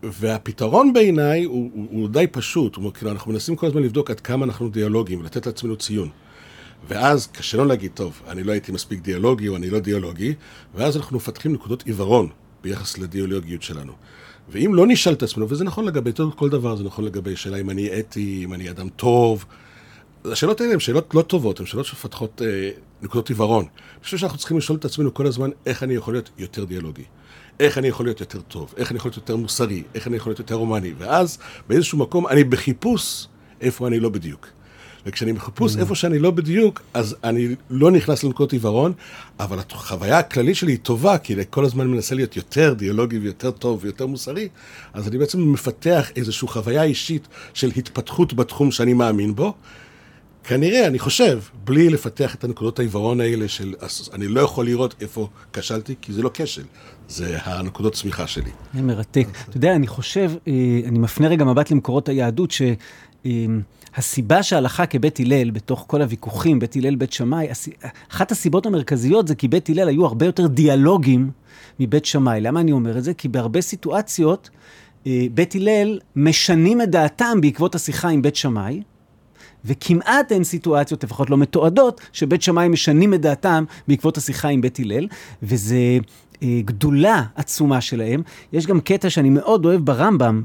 והפתרון 0.03 0.93
בעיניי 0.93 1.45
הוא, 1.45 1.71
הוא, 1.75 1.87
הוא 1.91 2.09
די 2.09 2.27
פשוט, 2.27 2.77
הוא, 2.77 2.93
כאילו, 2.93 3.11
אנחנו 3.11 3.33
מנסים 3.33 3.57
כל 3.57 3.67
הזמן 3.67 3.83
לבדוק 3.83 4.11
עד 4.11 4.21
כמה 4.21 4.45
אנחנו 4.45 4.69
דיאלוגים 4.69 5.21
ולתת 5.21 5.47
לעצמנו 5.47 5.77
ציון. 5.77 6.09
ואז 6.89 7.27
קשה 7.27 7.59
לנו 7.59 7.67
להגיד, 7.67 7.91
טוב, 7.95 8.23
אני 8.29 8.43
לא 8.43 8.53
הייתי 8.53 8.73
מספיק 8.73 9.01
דיאלוגי 9.01 9.49
או 9.49 9.57
אני 9.57 9.71
לא 9.71 9.79
דיאלוגי, 9.79 10.35
ואז 10.75 10.97
אנחנו 10.97 11.17
מפתחים 11.17 11.53
נקודות 11.53 11.83
עיוורון 11.87 12.29
ביחס 12.63 12.99
לדיאלוגיות 12.99 13.63
שלנו. 13.63 13.93
ואם 14.49 14.75
לא 14.75 14.87
נשאל 14.87 15.13
את 15.13 15.23
עצמנו, 15.23 15.49
וזה 15.49 15.65
נכון 15.65 15.85
לגבי 15.85 16.11
כל 16.37 16.49
דבר, 16.49 16.77
זה 16.77 16.85
נכון 16.85 17.05
לגבי 17.05 17.37
שאלה 17.37 17.57
אם 17.57 17.71
אני 17.71 17.99
אתי, 17.99 18.41
אם 18.45 18.55
אני 18.55 18.71
אדם 18.71 18.89
טוב, 18.89 19.45
השאלות 20.25 20.61
האלה 20.61 20.73
הן 20.73 20.81
שאלות 20.81 21.15
לא 21.15 21.23
טובות, 21.23 21.61
הן 21.61 21.67
שאלות 21.67 21.87
שמפתחות 21.87 22.43
אה, 22.45 22.71
נקודות 23.03 23.29
עיוורון. 23.29 23.65
אני 23.65 24.05
חושב 24.05 24.17
שאנחנו 24.17 24.39
צריכים 24.39 24.59
לשאול 24.59 24.79
את 24.79 24.85
עצמנו 24.85 25.15
כל 25.15 25.27
הזמן 25.27 25.51
איך 25.67 25.83
אני 25.83 25.95
יכול 25.95 26.15
להיות 26.15 26.31
יותר 26.39 26.65
דיאלוגי. 26.65 27.05
איך 27.61 27.79
אני 27.79 27.89
יכול 27.89 28.07
להיות 28.07 28.21
יותר 28.21 28.41
טוב, 28.41 28.75
איך 28.77 28.91
אני 28.91 28.97
יכול 28.97 29.09
להיות 29.09 29.17
יותר 29.17 29.37
מוסרי, 29.37 29.83
איך 29.95 30.07
אני 30.07 30.17
יכול 30.17 30.31
להיות 30.31 30.39
יותר 30.39 30.55
הומני. 30.55 30.93
ואז 30.99 31.39
באיזשהו 31.69 31.99
מקום 31.99 32.27
אני 32.27 32.45
בחיפוש 32.45 33.27
איפה 33.61 33.87
אני 33.87 34.01
לא 34.01 34.09
בדיוק. 34.09 34.49
וכשאני 35.07 35.33
בחיפוש 35.33 35.77
איפה 35.77 35.95
שאני 35.95 36.19
לא 36.19 36.31
בדיוק, 36.31 36.81
אז 36.95 37.17
אני 37.25 37.55
לא 37.71 37.91
נכנס 37.91 38.25
לנקודות 38.25 38.53
עיוורון, 38.53 38.93
אבל 39.41 39.59
החוויה 39.59 40.19
הכללית 40.19 40.57
שלי 40.57 40.73
היא 40.73 40.79
טובה, 40.79 41.19
כי 41.19 41.35
אני 41.35 41.43
כל 41.51 41.65
הזמן 41.65 41.87
מנסה 41.87 42.15
להיות 42.15 42.37
יותר 42.37 42.75
דיאלוגי 42.75 43.19
ויותר 43.19 43.51
טוב 43.51 43.79
ויותר 43.83 44.07
מוסרי, 44.07 44.49
אז 44.93 45.09
אני 45.09 45.19
בעצם 45.19 45.53
מפתח 45.53 46.11
איזושהי 46.17 46.49
חוויה 46.49 46.83
אישית 46.83 47.29
של 47.55 47.71
התפתחות 47.77 48.35
בתחום 48.35 48.71
שאני 48.71 48.95
מאמין 48.95 49.35
בו, 49.35 49.55
כנראה, 50.45 50.87
אני 50.87 50.99
חושב, 50.99 51.41
בלי 51.65 51.91
לפתח 51.91 52.35
את 52.35 52.45
הנקודות 52.45 52.79
העיוורון 52.79 53.21
האלה 53.21 53.49
של 53.49 53.75
אני 54.13 54.27
לא 54.27 54.41
יכול 54.41 54.67
לראות 54.67 54.95
איפה 55.01 55.29
כשלתי, 55.53 55.95
כי 56.01 56.13
זה 56.13 56.23
לא 56.23 56.31
כשל, 56.35 56.63
זה 57.09 57.39
הנקודות 57.45 57.93
צמיחה 57.93 58.27
שלי. 58.27 58.51
זה 58.75 58.83
מרתק. 58.83 59.27
אתה 59.49 59.57
יודע, 59.57 59.75
אני 59.75 59.87
חושב, 59.87 60.33
אה, 60.49 60.53
אני 60.87 60.99
מפנה 60.99 61.29
רגע 61.29 61.45
מבט 61.45 61.71
למקורות 61.71 62.09
היהדות, 62.09 62.53
שהסיבה 63.25 64.43
שהלכה 64.43 64.87
כבית 64.87 65.21
הלל, 65.21 65.51
בתוך 65.51 65.85
כל 65.87 66.03
הוויכוחים, 66.03 66.59
בית 66.59 66.77
הלל, 66.77 66.95
בית 66.95 67.13
שמאי, 67.13 67.49
אחת 68.13 68.33
הסיבות 68.33 68.67
המרכזיות 68.67 69.29
זה 69.29 69.35
כי 69.35 69.49
בית 69.49 69.69
הלל 69.69 69.89
היו 69.89 70.07
הרבה 70.07 70.27
יותר 70.27 70.47
דיאלוגים 70.47 71.31
מבית 71.81 72.05
שמאי. 72.05 72.41
למה 72.41 72.61
אני 72.61 72.73
אומר 72.73 72.99
את 72.99 73.05
זה? 73.05 73.15
כי 73.15 73.29
בהרבה 73.29 73.61
סיטואציות, 73.61 74.51
אה, 75.07 75.27
בית 75.35 75.55
הלל 75.55 75.99
משנים 76.17 76.83
את 76.83 76.91
דעתם 76.91 77.41
בעקבות 77.41 77.75
השיחה 77.75 78.09
עם 78.09 78.23
בית 78.23 78.37
שמאי, 78.37 78.83
וכמעט 79.65 80.33
אין 80.33 80.45
סיטואציות, 80.45 81.05
לפחות 81.05 81.31
לא 81.31 81.37
מתועדות, 81.37 82.01
שבית 82.13 82.43
שמאי 82.43 82.69
משנים 82.69 83.15
את 83.15 83.21
דעתם 83.21 83.65
בעקבות 83.89 84.17
השיחה 84.17 84.49
עם 84.49 84.61
בית 84.61 84.79
הלל, 84.79 85.09
וזה 85.43 85.99
אה, 86.43 86.61
גדולה 86.65 87.23
עצומה 87.37 87.81
שלהם. 87.81 88.23
יש 88.53 88.67
גם 88.67 88.81
קטע 88.81 89.11
שאני 89.11 89.31
מאוד 89.31 89.65
אוהב 89.65 89.81
ברמב"ם, 89.85 90.43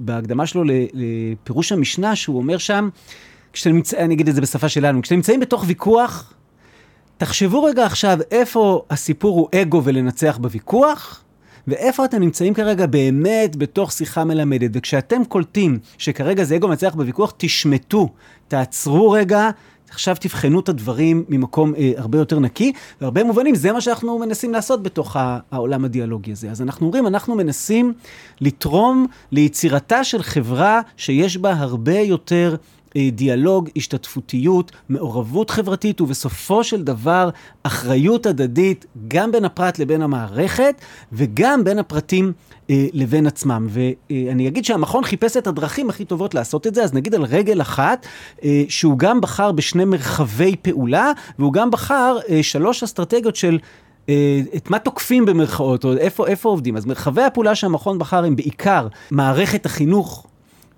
בהקדמה 0.00 0.46
שלו 0.46 0.64
לפירוש 0.94 1.72
המשנה, 1.72 2.16
שהוא 2.16 2.36
אומר 2.36 2.58
שם, 2.58 2.88
כשאתם 3.52 3.74
נמצאים, 3.74 4.04
אני 4.04 4.14
אגיד 4.14 4.28
את 4.28 4.34
זה 4.34 4.40
בשפה 4.40 4.68
שלנו, 4.68 5.02
כשאתם 5.02 5.16
נמצאים 5.16 5.40
בתוך 5.40 5.64
ויכוח, 5.66 6.34
תחשבו 7.16 7.64
רגע 7.64 7.86
עכשיו 7.86 8.18
איפה 8.30 8.82
הסיפור 8.90 9.38
הוא 9.38 9.48
אגו 9.62 9.84
ולנצח 9.84 10.38
בוויכוח, 10.40 11.24
ואיפה 11.68 12.04
אתם 12.04 12.20
נמצאים 12.20 12.54
כרגע 12.54 12.86
באמת 12.86 13.56
בתוך 13.56 13.92
שיחה 13.92 14.24
מלמדת. 14.24 14.70
וכשאתם 14.72 15.24
קולטים 15.24 15.78
שכרגע 15.98 16.44
זה 16.44 16.56
אגו 16.56 16.68
מנצח 16.68 16.94
בוויכוח, 16.94 17.32
תשמטו, 17.36 18.08
תעצרו 18.48 19.10
רגע. 19.10 19.50
עכשיו 19.90 20.16
תבחנו 20.20 20.60
את 20.60 20.68
הדברים 20.68 21.24
ממקום 21.28 21.74
אה, 21.74 21.92
הרבה 21.96 22.18
יותר 22.18 22.38
נקי, 22.38 22.72
והרבה 23.00 23.24
מובנים 23.24 23.54
זה 23.54 23.72
מה 23.72 23.80
שאנחנו 23.80 24.18
מנסים 24.18 24.52
לעשות 24.52 24.82
בתוך 24.82 25.16
העולם 25.52 25.84
הדיאלוגי 25.84 26.32
הזה. 26.32 26.50
אז 26.50 26.62
אנחנו 26.62 26.86
אומרים, 26.86 27.06
אנחנו 27.06 27.34
מנסים 27.34 27.92
לתרום 28.40 29.06
ליצירתה 29.32 30.04
של 30.04 30.22
חברה 30.22 30.80
שיש 30.96 31.36
בה 31.36 31.52
הרבה 31.52 31.98
יותר 31.98 32.56
דיאלוג, 33.12 33.68
השתתפותיות, 33.76 34.72
מעורבות 34.88 35.50
חברתית, 35.50 36.00
ובסופו 36.00 36.64
של 36.64 36.82
דבר 36.82 37.30
אחריות 37.62 38.26
הדדית, 38.26 38.86
גם 39.08 39.32
בין 39.32 39.44
הפרט 39.44 39.78
לבין 39.78 40.02
המערכת, 40.02 40.74
וגם 41.12 41.64
בין 41.64 41.78
הפרטים 41.78 42.32
אה, 42.70 42.86
לבין 42.92 43.26
עצמם. 43.26 43.66
ואני 43.70 44.48
אגיד 44.48 44.64
שהמכון 44.64 45.04
חיפש 45.04 45.36
את 45.36 45.46
הדרכים 45.46 45.90
הכי 45.90 46.04
טובות 46.04 46.34
לעשות 46.34 46.66
את 46.66 46.74
זה, 46.74 46.84
אז 46.84 46.94
נגיד 46.94 47.14
על 47.14 47.24
רגל 47.24 47.60
אחת, 47.60 48.06
אה, 48.44 48.62
שהוא 48.68 48.98
גם 48.98 49.20
בחר 49.20 49.52
בשני 49.52 49.84
מרחבי 49.84 50.56
פעולה, 50.62 51.12
והוא 51.38 51.52
גם 51.52 51.70
בחר 51.70 52.18
אה, 52.28 52.42
שלוש 52.42 52.82
אסטרטגיות 52.82 53.36
של... 53.36 53.58
אה, 54.08 54.40
את 54.56 54.70
מה 54.70 54.78
תוקפים 54.78 55.26
במרכאות, 55.26 55.84
או 55.84 55.96
איפה, 55.96 56.26
איפה 56.26 56.48
עובדים. 56.48 56.76
אז 56.76 56.86
מרחבי 56.86 57.22
הפעולה 57.22 57.54
שהמכון 57.54 57.98
בחר 57.98 58.24
הם 58.24 58.36
בעיקר 58.36 58.88
מערכת 59.10 59.66
החינוך 59.66 60.26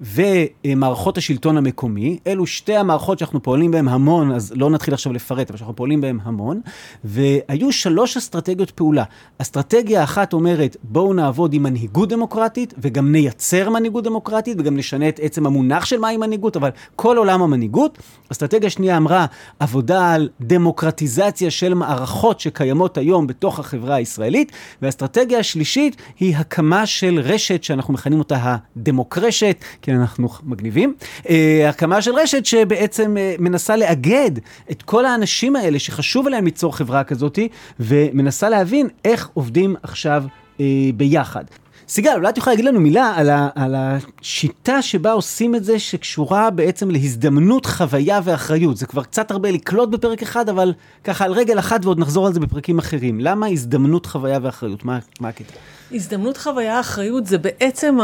ומערכות 0.02 1.18
השלטון 1.18 1.56
המקומי. 1.56 2.18
אלו 2.26 2.46
שתי 2.46 2.76
המערכות 2.76 3.18
שאנחנו 3.18 3.42
פועלים 3.42 3.70
בהן 3.70 3.88
המון, 3.88 4.32
אז 4.32 4.52
לא 4.56 4.70
נתחיל 4.70 4.94
עכשיו 4.94 5.12
לפרט, 5.12 5.50
אבל 5.50 5.58
שאנחנו 5.58 5.76
פועלים 5.76 6.00
בהן 6.00 6.18
המון. 6.22 6.60
והיו 7.04 7.72
שלוש 7.72 8.16
אסטרטגיות 8.16 8.70
פעולה. 8.70 9.04
אסטרטגיה 9.38 10.04
אחת 10.04 10.32
אומרת, 10.32 10.76
בואו 10.82 11.12
נעבוד 11.12 11.54
עם 11.54 11.62
מנהיגות 11.62 12.08
דמוקרטית, 12.08 12.74
וגם 12.78 13.12
נייצר 13.12 13.70
מנהיגות 13.70 14.04
דמוקרטית, 14.04 14.56
וגם 14.60 14.76
נשנה 14.76 15.08
את 15.08 15.20
עצם 15.22 15.46
המונח 15.46 15.84
של 15.84 15.98
מהי 15.98 16.16
מנהיגות, 16.16 16.56
אבל 16.56 16.70
כל 16.96 17.16
עולם 17.16 17.42
המנהיגות. 17.42 17.98
אסטרטגיה 18.32 18.70
שנייה 18.70 18.96
אמרה, 18.96 19.26
עבודה 19.60 20.14
על 20.14 20.28
דמוקרטיזציה 20.40 21.50
של 21.50 21.74
מערכות 21.74 22.40
שקיימות 22.40 22.98
היום 22.98 23.26
בתוך 23.26 23.58
החברה 23.58 23.94
הישראלית. 23.94 24.52
והאסטרטגיה 24.82 25.38
השלישית 25.38 25.96
היא 26.20 26.36
הקמה 26.36 26.86
של 26.86 27.20
רשת 27.24 27.64
שאנחנו 27.64 27.94
מכנים 27.94 28.18
אותה 28.18 28.56
הדמוקרשת, 28.76 29.64
כי 29.82 29.91
אנחנו 30.00 30.28
מגניבים. 30.44 30.94
אה, 31.30 31.68
הקמה 31.68 32.02
של 32.02 32.14
רשת 32.14 32.46
שבעצם 32.46 33.16
אה, 33.16 33.34
מנסה 33.38 33.76
לאגד 33.76 34.30
את 34.70 34.82
כל 34.82 35.04
האנשים 35.06 35.56
האלה 35.56 35.78
שחשוב 35.78 36.28
להם 36.28 36.44
ליצור 36.44 36.76
חברה 36.76 37.04
כזאת, 37.04 37.38
ומנסה 37.80 38.48
להבין 38.48 38.88
איך 39.04 39.30
עובדים 39.34 39.76
עכשיו 39.82 40.24
אה, 40.60 40.66
ביחד. 40.96 41.44
סיגל, 41.88 42.12
אולי 42.14 42.28
את 42.28 42.38
יכולה 42.38 42.54
להגיד 42.54 42.64
לנו 42.64 42.80
מילה 42.80 43.12
על, 43.16 43.30
ה, 43.30 43.48
על 43.54 43.74
השיטה 43.74 44.82
שבה 44.82 45.12
עושים 45.12 45.54
את 45.54 45.64
זה, 45.64 45.78
שקשורה 45.78 46.50
בעצם 46.50 46.90
להזדמנות, 46.90 47.66
חוויה 47.66 48.20
ואחריות. 48.24 48.76
זה 48.76 48.86
כבר 48.86 49.02
קצת 49.02 49.30
הרבה 49.30 49.50
לקלוט 49.50 49.88
בפרק 49.88 50.22
אחד, 50.22 50.48
אבל 50.48 50.72
ככה 51.04 51.24
על 51.24 51.32
רגל 51.32 51.58
אחת 51.58 51.84
ועוד 51.84 51.98
נחזור 51.98 52.26
על 52.26 52.32
זה 52.32 52.40
בפרקים 52.40 52.78
אחרים. 52.78 53.20
למה 53.20 53.46
הזדמנות, 53.46 54.06
חוויה 54.06 54.38
ואחריות? 54.42 54.84
מה, 54.84 54.98
מה 55.20 55.28
הקטע? 55.28 55.52
הזדמנות, 55.92 56.36
חוויה, 56.36 56.80
אחריות 56.80 57.26
זה 57.26 57.38
בעצם 57.38 57.98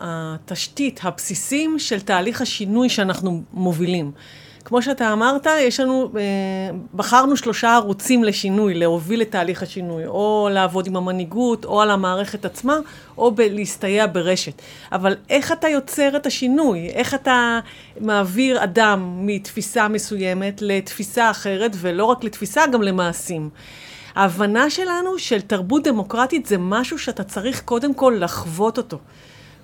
התשתית, 0.00 1.00
הבסיסים 1.02 1.78
של 1.78 2.00
תהליך 2.00 2.42
השינוי 2.42 2.88
שאנחנו 2.88 3.42
מובילים. 3.52 4.12
כמו 4.64 4.82
שאתה 4.82 5.12
אמרת, 5.12 5.46
יש 5.60 5.80
לנו, 5.80 6.12
אה, 6.16 6.22
בחרנו 6.94 7.36
שלושה 7.36 7.74
ערוצים 7.74 8.24
לשינוי, 8.24 8.74
להוביל 8.74 9.22
את 9.22 9.30
תהליך 9.30 9.62
השינוי, 9.62 10.06
או 10.06 10.48
לעבוד 10.52 10.86
עם 10.86 10.96
המנהיגות, 10.96 11.64
או 11.64 11.80
על 11.80 11.90
המערכת 11.90 12.44
עצמה, 12.44 12.76
או 13.18 13.30
ב- 13.30 13.40
להסתייע 13.40 14.06
ברשת. 14.12 14.62
אבל 14.92 15.16
איך 15.30 15.52
אתה 15.52 15.68
יוצר 15.68 16.16
את 16.16 16.26
השינוי? 16.26 16.88
איך 16.88 17.14
אתה 17.14 17.60
מעביר 18.00 18.64
אדם 18.64 19.26
מתפיסה 19.26 19.88
מסוימת 19.88 20.62
לתפיסה 20.62 21.30
אחרת, 21.30 21.70
ולא 21.76 22.04
רק 22.04 22.24
לתפיסה, 22.24 22.66
גם 22.72 22.82
למעשים. 22.82 23.50
ההבנה 24.14 24.70
שלנו 24.70 25.18
של 25.18 25.40
תרבות 25.40 25.84
דמוקרטית 25.84 26.46
זה 26.46 26.58
משהו 26.58 26.98
שאתה 26.98 27.24
צריך 27.24 27.62
קודם 27.62 27.94
כל 27.94 28.16
לחוות 28.20 28.78
אותו. 28.78 28.98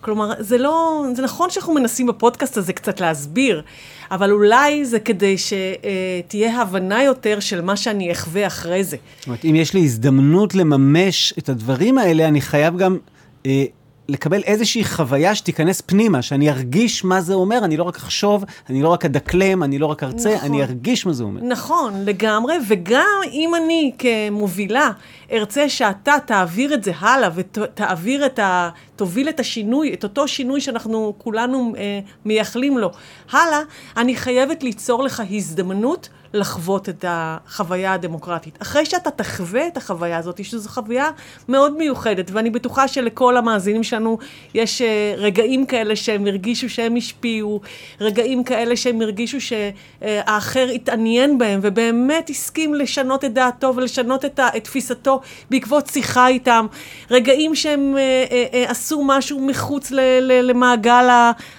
כלומר, 0.00 0.32
זה 0.38 0.58
לא, 0.58 1.04
זה 1.16 1.22
נכון 1.22 1.50
שאנחנו 1.50 1.74
מנסים 1.74 2.06
בפודקאסט 2.06 2.56
הזה 2.56 2.72
קצת 2.72 3.00
להסביר, 3.00 3.62
אבל 4.10 4.30
אולי 4.30 4.84
זה 4.84 5.00
כדי 5.00 5.36
שתהיה 5.38 6.60
הבנה 6.60 7.02
יותר 7.02 7.40
של 7.40 7.60
מה 7.60 7.76
שאני 7.76 8.12
אחווה 8.12 8.46
אחרי 8.46 8.84
זה. 8.84 8.96
זאת 9.18 9.26
אומרת, 9.26 9.44
אם 9.44 9.54
יש 9.56 9.74
לי 9.74 9.80
הזדמנות 9.80 10.54
לממש 10.54 11.34
את 11.38 11.48
הדברים 11.48 11.98
האלה, 11.98 12.28
אני 12.28 12.40
חייב 12.40 12.76
גם 12.76 12.98
אה, 13.46 13.64
לקבל 14.10 14.42
איזושהי 14.42 14.84
חוויה 14.84 15.34
שתיכנס 15.34 15.80
פנימה, 15.80 16.22
שאני 16.22 16.50
ארגיש 16.50 17.04
מה 17.04 17.20
זה 17.20 17.34
אומר, 17.34 17.58
אני 17.64 17.76
לא 17.76 17.82
רק 17.82 17.96
אחשוב, 17.96 18.44
אני 18.70 18.82
לא 18.82 18.88
רק 18.88 19.04
אדקלם, 19.04 19.62
אני 19.62 19.78
לא 19.78 19.86
רק 19.86 20.02
ארצה, 20.02 20.34
נכון. 20.34 20.48
אני 20.48 20.62
ארגיש 20.62 21.06
מה 21.06 21.12
זה 21.12 21.24
אומר. 21.24 21.40
נכון, 21.42 22.04
לגמרי, 22.04 22.56
וגם 22.68 23.20
אם 23.32 23.54
אני 23.54 23.92
כמובילה 23.98 24.90
ארצה 25.32 25.68
שאתה 25.68 26.14
תעביר 26.26 26.74
את 26.74 26.84
זה 26.84 26.92
הלאה 26.98 27.28
ותעביר 27.34 28.26
את 28.26 28.38
ה... 28.38 28.70
תוביל 28.96 29.28
את 29.28 29.40
השינוי, 29.40 29.94
את 29.94 30.04
אותו 30.04 30.28
שינוי 30.28 30.60
שאנחנו 30.60 31.14
כולנו 31.18 31.72
אה, 31.76 32.00
מייחלים 32.24 32.78
לו 32.78 32.90
הלאה, 33.30 33.60
אני 33.96 34.16
חייבת 34.16 34.62
ליצור 34.62 35.02
לך 35.02 35.22
הזדמנות 35.30 36.08
לחוות 36.34 36.88
את 36.88 37.04
החוויה 37.08 37.92
הדמוקרטית. 37.92 38.58
אחרי 38.62 38.86
שאתה 38.86 39.10
תחווה 39.10 39.66
את 39.66 39.76
החוויה 39.76 40.18
הזאת, 40.18 40.44
שזו 40.44 40.68
חוויה 40.68 41.10
מאוד 41.48 41.76
מיוחדת, 41.76 42.30
ואני 42.30 42.50
בטוחה 42.50 42.88
שלכל 42.88 43.36
המאזינים 43.36 43.82
שלנו 43.82 44.18
יש 44.54 44.82
אה, 44.82 45.14
רגעים 45.16 45.66
כאלה 45.66 45.96
שהם 45.96 46.26
הרגישו 46.26 46.68
שהם 46.68 46.96
השפיעו, 46.96 47.60
רגעים 48.00 48.44
כאלה 48.44 48.76
שהם 48.76 49.00
הרגישו 49.00 49.38
שהאחר 49.40 50.68
התעניין 50.74 51.38
בהם, 51.38 51.60
ובאמת 51.62 52.30
הסכים 52.30 52.74
לשנות 52.74 53.24
את 53.24 53.34
דעתו 53.34 53.72
ולשנות 53.76 54.24
את, 54.24 54.40
תפיסתו 54.62 55.20
בעקבות 55.50 55.86
שיחה 55.86 56.28
איתם, 56.28 56.66
רגעים 57.10 57.54
שהם 57.54 57.94
אה, 57.98 58.24
אה, 58.54 58.64
עשו 58.70 59.02
משהו 59.04 59.40
מחוץ 59.40 59.90
למעגל 60.20 61.08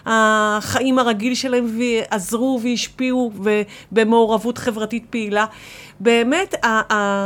החיים 0.05 0.99
הרגיל 0.99 1.36
שלהם 1.36 1.77
ועזרו 1.77 2.60
והשפיעו 2.63 3.32
במעורבות 3.91 4.59
חברתית 4.60 5.06
פעילה. 5.10 5.45
באמת, 6.00 6.56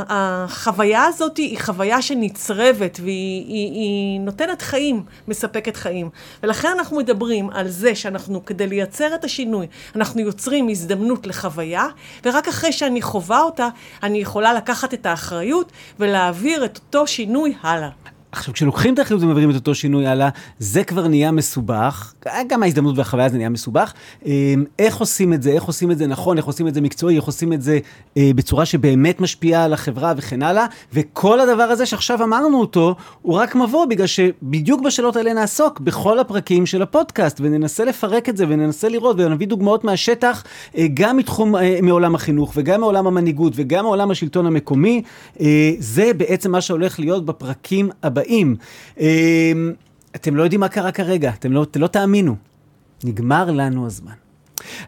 החוויה 0.10 1.04
הזאת 1.04 1.38
היא 1.38 1.60
חוויה 1.60 2.02
שנצרבת 2.02 3.00
והיא 3.04 3.46
היא, 3.48 3.72
היא 3.72 4.20
נותנת 4.20 4.62
חיים, 4.62 5.04
מספקת 5.28 5.76
חיים. 5.76 6.10
ולכן 6.44 6.68
אנחנו 6.78 6.98
מדברים 6.98 7.50
על 7.50 7.68
זה 7.68 7.96
שאנחנו, 7.96 8.46
כדי 8.46 8.68
לייצר 8.68 9.16
את 9.16 9.24
השינוי, 9.24 9.68
אנחנו 9.96 10.22
יוצרים 10.22 10.70
הזדמנות 10.70 11.28
לחוויה, 11.28 11.88
ורק 12.26 12.48
אחרי 12.48 12.72
שאני 12.72 13.02
חווה 13.02 13.42
אותה, 13.42 13.68
אני 14.04 14.18
יכולה 14.18 14.54
לקחת 14.54 14.94
את 14.94 15.06
האחריות 15.06 15.72
ולהעביר 16.00 16.66
את 16.66 16.78
אותו 16.78 17.08
שינוי 17.08 17.54
הלאה. 17.62 18.13
עכשיו, 18.34 18.54
כשלוקחים 18.54 18.94
את 18.94 19.00
האחריות 19.00 19.24
ומעבירים 19.24 19.50
את 19.50 19.56
אותו 19.56 19.76
שינוי 19.76 20.08
הלאה, 20.08 20.30
זה 20.60 20.84
כבר 20.84 21.08
נהיה 21.08 21.32
מסובך. 21.32 22.14
גם 22.48 22.64
ההזדמנות 22.64 22.98
והחוויה 22.98 23.30
זה 23.30 23.38
נהיה 23.38 23.50
מסובך. 23.50 23.94
אמ, 24.26 24.32
איך 24.80 24.98
עושים 24.98 25.34
את 25.34 25.44
זה, 25.44 25.52
איך 25.52 25.64
עושים 25.64 25.92
את 25.92 25.98
זה 25.98 26.08
נכון, 26.08 26.38
איך 26.38 26.46
עושים 26.46 26.68
את 26.68 26.74
זה 26.74 26.82
מקצועי, 26.82 27.16
איך 27.16 27.26
עושים 27.26 27.54
את 27.54 27.62
זה 27.62 27.80
אה, 28.18 28.32
בצורה 28.36 28.66
שבאמת 28.66 29.22
משפיעה 29.22 29.64
על 29.64 29.74
החברה 29.74 30.14
וכן 30.18 30.44
הלאה. 30.44 30.66
וכל 30.94 31.40
הדבר 31.40 31.64
הזה 31.64 31.86
שעכשיו 31.86 32.24
אמרנו 32.24 32.60
אותו, 32.60 32.96
הוא 33.22 33.36
רק 33.36 33.56
מבוא, 33.56 33.86
בגלל 33.86 34.08
שבדיוק 34.08 34.82
בשאלות 34.82 35.16
האלה 35.16 35.34
נעסוק 35.34 35.80
בכל 35.80 36.20
הפרקים 36.20 36.66
של 36.66 36.82
הפודקאסט, 36.82 37.42
וננסה 37.42 37.86
לפרק 37.86 38.30
את 38.30 38.38
זה, 38.38 38.46
וננסה 38.50 38.90
לראות, 38.90 39.16
ונביא 39.20 39.48
דוגמאות 39.48 39.84
מהשטח, 39.84 40.44
אה, 40.78 40.86
גם 40.94 41.18
מתחום, 41.18 41.56
אה, 41.56 41.80
מעולם 41.82 42.16
החינוך, 42.16 42.54
וגם 42.56 42.82
מעולם 42.82 43.08
המנהיגות, 43.08 43.54
וגם 43.56 43.84
מעולם 43.84 44.12
השלטון 44.12 44.46
המקומי. 44.46 45.02
זה 45.80 46.12
בעצם 46.18 46.52
מה 46.52 46.62
שהולך 46.62 47.00
להיות 47.00 47.26
בפרקים 47.26 47.90
הבאים. 48.04 48.23
הבאים. 48.24 48.56
אמ, 49.00 49.74
אתם 50.16 50.36
לא 50.36 50.44
יודעים 50.44 50.60
מה 50.60 50.68
קרה 50.68 50.92
כרגע, 50.92 51.32
אתם 51.40 51.52
לא, 51.52 51.64
אתם 51.64 51.82
לא 51.82 51.88
תאמינו. 51.88 52.36
נגמר 53.04 53.52
לנו 53.52 53.86
הזמן. 53.86 54.14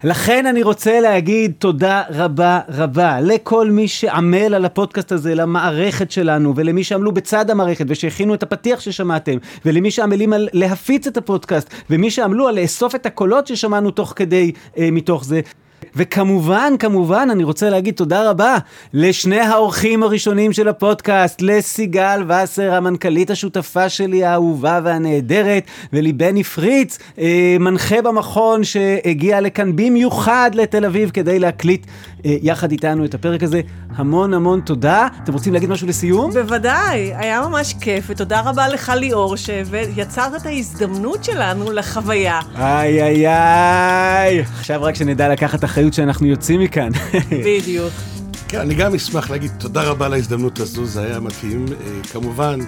לכן 0.04 0.46
אני 0.46 0.64
רוצה 0.64 1.00
להגיד 1.00 1.54
תודה 1.60 2.04
רבה 2.10 2.60
רבה 2.70 3.22
לכל 3.22 3.72
מי 3.72 3.88
שעמל 3.88 4.54
על 4.54 4.66
הפודקאסט 4.66 5.12
הזה, 5.12 5.36
למערכת 5.36 6.12
שלנו, 6.12 6.54
ולמי 6.56 6.84
שעמלו 6.84 7.12
בצד 7.12 7.50
המערכת 7.50 7.86
ושהכינו 7.90 8.34
את 8.34 8.44
הפתיח 8.44 8.80
ששמעתם, 8.80 9.38
ולמי 9.66 9.92
שעמלים 9.92 10.34
על 10.34 10.50
להפיץ 10.54 11.08
את 11.08 11.18
הפודקאסט, 11.18 11.70
ומי 11.90 12.12
שעמלו 12.12 12.48
על 12.48 12.60
לאסוף 12.62 12.96
את 12.96 13.06
הקולות 13.06 13.48
ששמענו 13.48 13.92
תוך 13.92 14.14
כדי, 14.16 14.52
אה, 14.78 14.92
מתוך 14.92 15.26
זה. 15.26 15.42
וכמובן, 15.96 16.74
כמובן, 16.80 17.28
אני 17.32 17.44
רוצה 17.44 17.70
להגיד 17.70 17.94
תודה 17.94 18.30
רבה 18.30 18.58
לשני 18.94 19.40
האורחים 19.40 20.04
הראשונים 20.04 20.54
של 20.54 20.68
הפודקאסט, 20.68 21.42
לסיגל 21.42 22.24
וסר, 22.28 22.74
המנכ"לית 22.74 23.32
השותפה 23.32 23.90
שלי, 23.90 24.24
האהובה 24.24 24.80
והנהדרת, 24.84 25.64
ולבני 25.94 26.44
פריץ, 26.44 27.00
אה, 27.20 27.58
מנחה 27.60 28.02
במכון 28.02 28.64
שהגיע 28.64 29.42
לכאן 29.42 29.76
במיוחד 29.76 30.52
לתל 30.54 30.86
אביב 30.86 31.10
כדי 31.10 31.40
להקליט 31.40 31.86
אה, 32.26 32.36
יחד 32.42 32.72
איתנו 32.72 33.06
את 33.06 33.14
הפרק 33.14 33.44
הזה. 33.44 33.62
המון 33.96 34.34
המון 34.34 34.62
תודה. 34.62 35.08
אתם 35.24 35.34
רוצים 35.34 35.54
להגיד 35.54 35.70
משהו 35.70 35.88
לסיום? 35.88 36.32
בוודאי, 36.32 37.14
היה 37.16 37.42
ממש 37.42 37.76
כיף, 37.82 38.06
ותודה 38.08 38.42
רבה 38.42 38.68
לך 38.68 38.92
ליאור, 38.96 39.36
שיצרת 39.36 40.42
את 40.42 40.46
ההזדמנות 40.46 41.24
שלנו 41.24 41.72
לחוויה. 41.72 42.40
איי 42.58 43.04
איי 43.04 43.28
איי, 43.28 44.40
עכשיו 44.40 44.84
רק 44.84 44.96
שנדע 44.96 45.30
לקחת 45.30 45.64
אחריות 45.64 45.85
שאנחנו 45.94 46.28
יוצאים 46.28 46.60
מכאן. 46.60 46.90
בדיוק. 47.46 47.94
כן, 48.48 48.60
אני 48.60 48.74
גם 48.74 48.96
אשמח 48.96 49.30
להגיד 49.30 49.52
תודה 49.58 49.84
רבה 49.84 50.06
על 50.06 50.14
ההזדמנות 50.14 50.60
הזו, 50.60 50.86
זה 50.86 51.02
היה 51.02 51.20
מתאים. 51.20 51.66
אה, 51.72 52.04
כמובן, 52.12 52.60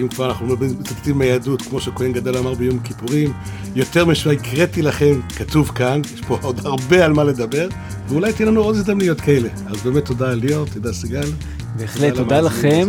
אם 0.00 0.08
כבר 0.08 0.28
אנחנו 0.28 0.46
מצטטים 0.80 1.18
מהיהדות, 1.18 1.62
כמו 1.62 1.80
שכהן 1.80 2.12
גדל 2.12 2.36
אמר 2.36 2.54
ביום 2.54 2.78
כיפורים, 2.78 3.32
יותר 3.74 4.04
משהו 4.04 4.30
הקראתי 4.32 4.82
לכם, 4.82 5.20
כתוב 5.36 5.68
כאן, 5.74 6.00
יש 6.14 6.20
פה 6.20 6.38
עוד 6.42 6.60
הרבה 6.64 7.04
על 7.04 7.12
מה 7.12 7.24
לדבר, 7.24 7.68
ואולי 8.08 8.32
תהיה 8.32 8.48
לנו 8.48 8.60
עוד 8.60 8.76
הזדמנויות 8.76 9.20
כאלה. 9.20 9.48
אז 9.66 9.82
באמת 9.82 10.04
תודה 10.04 10.34
ליאור, 10.34 10.66
תודה 10.74 10.92
סיגל. 10.92 11.28
בהחלט, 11.76 12.14
תודה 12.14 12.40
לכם. 12.40 12.88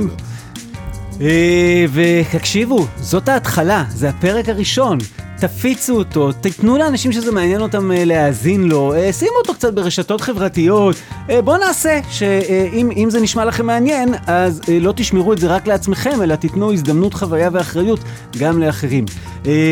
אה, 1.22 1.86
ותקשיבו, 1.94 2.88
זאת 2.98 3.30
ההתחלה, 3.30 3.84
זה 3.90 4.10
הפרק 4.10 4.50
הראשון. 4.50 4.98
תפיצו 5.40 5.98
אותו, 5.98 6.32
תיתנו 6.32 6.78
לאנשים 6.78 7.12
שזה 7.12 7.32
מעניין 7.32 7.62
אותם 7.62 7.92
אה, 7.92 8.06
להאזין 8.06 8.64
לו, 8.64 8.94
אה, 8.94 9.14
שימו 9.14 9.32
אותו 9.38 9.54
קצת 9.54 9.74
ברשתות 9.74 10.22
חברתיות. 10.22 10.96
בואו 11.44 11.58
נעשה 11.58 12.00
שאם 12.10 13.08
זה 13.10 13.20
נשמע 13.20 13.46
לכם 13.46 13.66
מעניין, 13.66 14.14
אז 14.28 14.62
לא 14.82 14.94
תשמרו 14.96 15.34
את 15.34 15.38
זה 15.38 15.48
רק 15.48 15.68
לעצמכם, 15.68 16.22
אלא 16.22 16.36
תיתנו 16.36 16.74
הזדמנות, 16.74 17.14
חוויה 17.14 17.50
ואחריות 17.54 18.00
גם 18.40 18.60
לאחרים. 18.60 19.06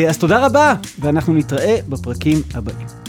אז 0.10 0.18
תודה 0.20 0.46
רבה, 0.46 0.74
ואנחנו 1.00 1.34
נתראה 1.34 1.78
בפרקים 1.90 2.42
הבאים. 2.54 3.03